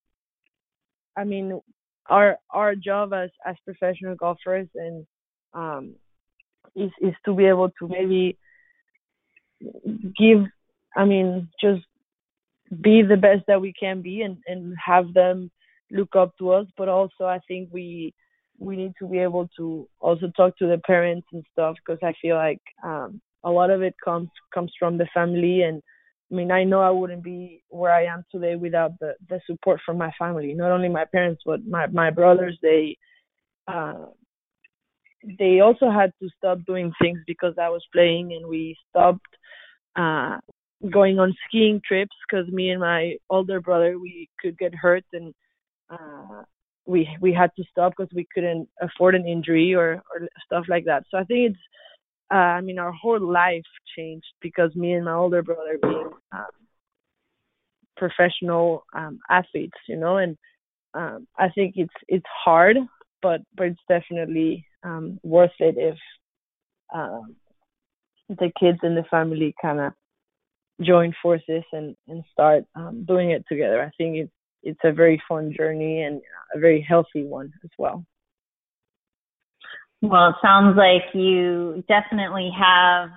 I 1.17 1.23
mean, 1.25 1.59
our 2.07 2.37
our 2.49 2.75
job 2.75 3.13
as 3.13 3.29
as 3.45 3.55
professional 3.65 4.15
golfers 4.15 4.67
and 4.75 5.05
um, 5.53 5.95
is 6.75 6.91
is 7.01 7.13
to 7.25 7.35
be 7.35 7.45
able 7.45 7.69
to 7.79 7.87
maybe 7.87 8.37
give, 10.17 10.45
I 10.95 11.05
mean, 11.05 11.49
just 11.61 11.83
be 12.81 13.01
the 13.01 13.17
best 13.17 13.43
that 13.47 13.61
we 13.61 13.73
can 13.73 14.01
be 14.01 14.21
and 14.21 14.37
and 14.47 14.75
have 14.83 15.13
them 15.13 15.51
look 15.91 16.15
up 16.15 16.35
to 16.39 16.51
us. 16.51 16.67
But 16.77 16.89
also, 16.89 17.25
I 17.25 17.39
think 17.47 17.69
we 17.71 18.13
we 18.59 18.75
need 18.75 18.93
to 18.99 19.07
be 19.07 19.19
able 19.19 19.49
to 19.57 19.87
also 19.99 20.31
talk 20.35 20.57
to 20.57 20.67
the 20.67 20.79
parents 20.79 21.27
and 21.33 21.43
stuff 21.51 21.75
because 21.85 21.99
I 22.03 22.13
feel 22.21 22.35
like 22.35 22.61
um, 22.83 23.21
a 23.43 23.51
lot 23.51 23.69
of 23.69 23.81
it 23.81 23.95
comes 24.03 24.29
comes 24.53 24.71
from 24.77 24.97
the 24.97 25.07
family 25.13 25.61
and 25.63 25.81
I 26.33 26.35
mean 26.35 26.51
I 26.51 26.63
know 26.63 26.81
I 26.81 26.89
wouldn't 26.89 27.23
be 27.23 27.63
where 27.69 27.93
I 27.93 28.05
am 28.05 28.25
today 28.31 28.55
without 28.55 28.99
the 28.99 29.13
the 29.29 29.39
support 29.45 29.81
from 29.85 29.99
my 29.99 30.11
family 30.17 30.53
not 30.55 30.71
only 30.71 30.89
my 30.89 31.05
parents 31.05 31.43
but 31.45 31.65
my 31.67 31.87
my 31.87 32.09
brothers. 32.09 32.57
They 32.61 32.97
uh 33.67 34.07
they 35.39 35.59
also 35.61 35.89
had 35.91 36.11
to 36.21 36.29
stop 36.37 36.59
doing 36.65 36.91
things 37.01 37.19
because 37.27 37.53
I 37.61 37.69
was 37.69 37.85
playing 37.93 38.33
and 38.33 38.47
we 38.47 38.75
stopped 38.89 39.27
uh 39.95 40.39
going 40.91 41.19
on 41.19 41.35
skiing 41.47 41.81
trips 41.87 42.15
because 42.27 42.47
me 42.51 42.69
and 42.71 42.81
my 42.81 43.15
older 43.29 43.61
brother 43.61 43.99
we 43.99 44.29
could 44.41 44.57
get 44.57 44.75
hurt 44.75 45.05
and 45.13 45.33
uh 45.91 46.43
we 46.85 47.07
we 47.21 47.31
had 47.33 47.51
to 47.57 47.63
stop 47.71 47.93
because 47.95 48.11
we 48.13 48.27
couldn't 48.33 48.67
afford 48.81 49.15
an 49.15 49.27
injury 49.27 49.75
or 49.75 50.01
or 50.11 50.27
stuff 50.45 50.65
like 50.67 50.85
that. 50.85 51.03
So 51.11 51.17
I 51.17 51.23
think 51.25 51.51
it's 51.51 51.63
uh, 52.31 52.35
I 52.35 52.61
mean, 52.61 52.79
our 52.79 52.91
whole 52.91 53.19
life 53.19 53.63
changed 53.97 54.25
because 54.41 54.75
me 54.75 54.93
and 54.93 55.05
my 55.05 55.13
older 55.13 55.43
brother 55.43 55.77
being 55.81 56.09
um, 56.31 56.45
professional 57.97 58.85
um, 58.93 59.19
athletes, 59.29 59.77
you 59.87 59.97
know, 59.97 60.17
and 60.17 60.37
um, 60.93 61.27
I 61.37 61.49
think 61.49 61.73
it's 61.77 61.93
it's 62.07 62.25
hard, 62.43 62.77
but 63.21 63.41
but 63.55 63.67
it's 63.67 63.79
definitely 63.87 64.65
um, 64.83 65.19
worth 65.23 65.51
it 65.59 65.75
if 65.77 65.97
um, 66.93 67.35
the 68.29 68.51
kids 68.59 68.79
and 68.83 68.95
the 68.95 69.05
family 69.09 69.53
kind 69.61 69.79
of 69.79 69.93
join 70.81 71.13
forces 71.21 71.63
and 71.71 71.95
and 72.07 72.23
start 72.31 72.63
um, 72.75 73.05
doing 73.07 73.31
it 73.31 73.43
together. 73.47 73.81
I 73.81 73.91
think 73.97 74.17
it's 74.17 74.31
it's 74.63 74.79
a 74.83 74.91
very 74.91 75.21
fun 75.27 75.53
journey 75.55 76.03
and 76.03 76.21
a 76.55 76.59
very 76.59 76.81
healthy 76.81 77.23
one 77.23 77.51
as 77.63 77.69
well. 77.77 78.05
Well, 80.03 80.31
it 80.31 80.35
sounds 80.41 80.75
like 80.75 81.13
you 81.13 81.81
definitely 81.87 82.51
have, 82.59 83.07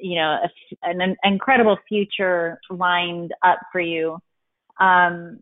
you 0.00 0.16
know, 0.16 0.38
a, 0.42 0.88
an, 0.88 1.02
an 1.02 1.16
incredible 1.22 1.76
future 1.86 2.58
lined 2.70 3.34
up 3.44 3.58
for 3.70 3.82
you, 3.82 4.18
um, 4.80 5.40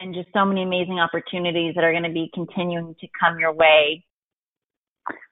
and 0.00 0.12
just 0.12 0.26
so 0.34 0.44
many 0.44 0.64
amazing 0.64 0.98
opportunities 0.98 1.76
that 1.76 1.84
are 1.84 1.92
going 1.92 2.02
to 2.02 2.10
be 2.10 2.28
continuing 2.34 2.96
to 3.00 3.06
come 3.18 3.38
your 3.38 3.52
way. 3.52 4.04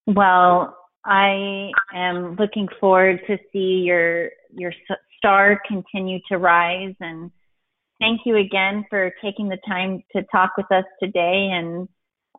Well, 0.06 0.76
I 1.04 1.70
am 1.92 2.36
looking 2.36 2.68
forward 2.78 3.22
to 3.26 3.36
see 3.52 3.82
your 3.84 4.30
your 4.56 4.72
star 5.18 5.60
continue 5.66 6.20
to 6.28 6.38
rise, 6.38 6.94
and 7.00 7.32
thank 7.98 8.20
you 8.24 8.36
again 8.36 8.84
for 8.88 9.10
taking 9.20 9.48
the 9.48 9.58
time 9.66 10.04
to 10.14 10.22
talk 10.30 10.52
with 10.56 10.70
us 10.70 10.84
today 11.02 11.50
and. 11.52 11.88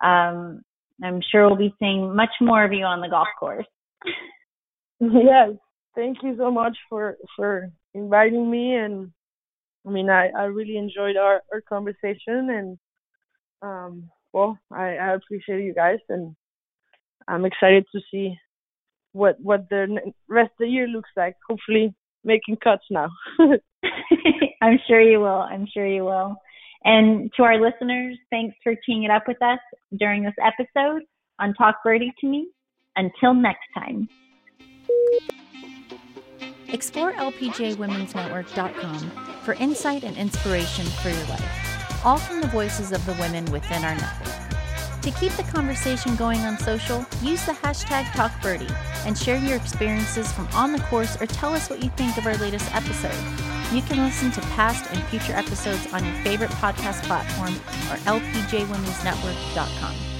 Um, 0.02 0.62
I'm 1.04 1.22
sure 1.32 1.48
we'll 1.48 1.58
be 1.58 1.76
seeing 1.80 2.16
much 2.16 2.30
more 2.42 2.64
of 2.64 2.74
you 2.74 2.86
on 2.86 3.02
the 3.02 3.10
golf 3.10 3.28
course. 3.40 3.66
yes, 5.00 5.52
thank 5.96 6.18
you 6.24 6.36
so 6.38 6.52
much 6.52 6.78
for 6.90 7.18
for 7.36 7.70
inviting 7.94 8.50
me, 8.50 8.76
and 8.76 9.12
I 9.86 9.90
mean, 9.90 10.10
I 10.10 10.30
I 10.30 10.44
really 10.46 10.78
enjoyed 10.78 11.18
our 11.18 11.42
our 11.52 11.62
conversation, 11.62 12.50
and 12.50 12.78
um, 13.62 14.10
well, 14.34 14.58
I 14.72 14.96
I 14.96 15.14
appreciate 15.14 15.64
you 15.64 15.74
guys, 15.74 16.00
and 16.10 16.36
I'm 17.28 17.46
excited 17.46 17.86
to 17.94 18.02
see 18.12 18.36
what 19.12 19.38
what 19.42 19.70
the 19.70 20.14
rest 20.30 20.52
of 20.52 20.60
the 20.60 20.68
year 20.68 20.88
looks 20.88 21.10
like. 21.18 21.36
Hopefully, 21.48 21.94
making 22.24 22.58
cuts 22.58 22.86
now. 22.90 23.10
I'm 24.62 24.80
sure 24.88 25.02
you 25.02 25.20
will. 25.20 25.28
I'm 25.42 25.68
sure 25.72 25.86
you 25.86 26.06
will. 26.06 26.36
And 26.86 27.30
to 27.36 27.44
our 27.44 27.60
listeners, 27.60 28.18
thanks 28.30 28.56
for 28.64 28.76
teeing 28.86 29.04
it 29.04 29.12
up 29.12 29.24
with 29.28 29.42
us 29.42 29.60
during 29.98 30.24
this 30.24 30.36
episode 30.42 31.02
on 31.40 31.54
Talk 31.56 31.78
Birdie 31.84 32.14
to 32.22 32.28
Me. 32.28 32.48
Until 32.96 33.34
next 33.34 33.66
time. 33.78 34.08
Explore 36.70 37.12
LPGAWomen'sNetwork.com 37.14 39.12
for 39.44 39.54
insight 39.56 40.04
and 40.04 40.16
inspiration 40.16 40.86
for 40.86 41.10
your 41.10 41.26
life, 41.28 42.06
all 42.06 42.18
from 42.18 42.40
the 42.42 42.48
voices 42.48 42.92
of 42.92 43.06
the 43.06 43.14
women 43.14 43.46
within 43.52 43.84
our 43.84 43.96
network. 43.96 44.34
To 45.02 45.12
keep 45.12 45.34
the 45.34 45.44
conversation 45.44 46.16
going 46.16 46.40
on 46.40 46.58
social, 46.58 47.06
use 47.22 47.46
the 47.46 47.52
hashtag 47.52 48.06
TalkBirdie 48.06 48.72
and 49.06 49.18
share 49.18 49.38
your 49.38 49.56
experiences 49.56 50.32
from 50.32 50.48
on 50.54 50.72
the 50.72 50.80
course 50.80 51.22
or 51.22 51.26
tell 51.26 51.54
us 51.54 51.70
what 51.70 51.84
you 51.84 51.90
think 51.92 52.18
of 52.18 52.26
our 52.26 52.38
latest 52.38 52.74
episode. 52.74 53.55
You 53.74 53.82
can 53.82 54.06
listen 54.06 54.30
to 54.32 54.42
past 54.42 54.86
and 54.92 55.04
future 55.06 55.34
episodes 55.34 55.92
on 55.94 56.06
your 56.06 56.14
favorite 56.24 56.52
podcast 56.52 57.02
platform 57.04 57.56
or 57.90 57.98
lpgawomensnetwork.com. 58.06 60.15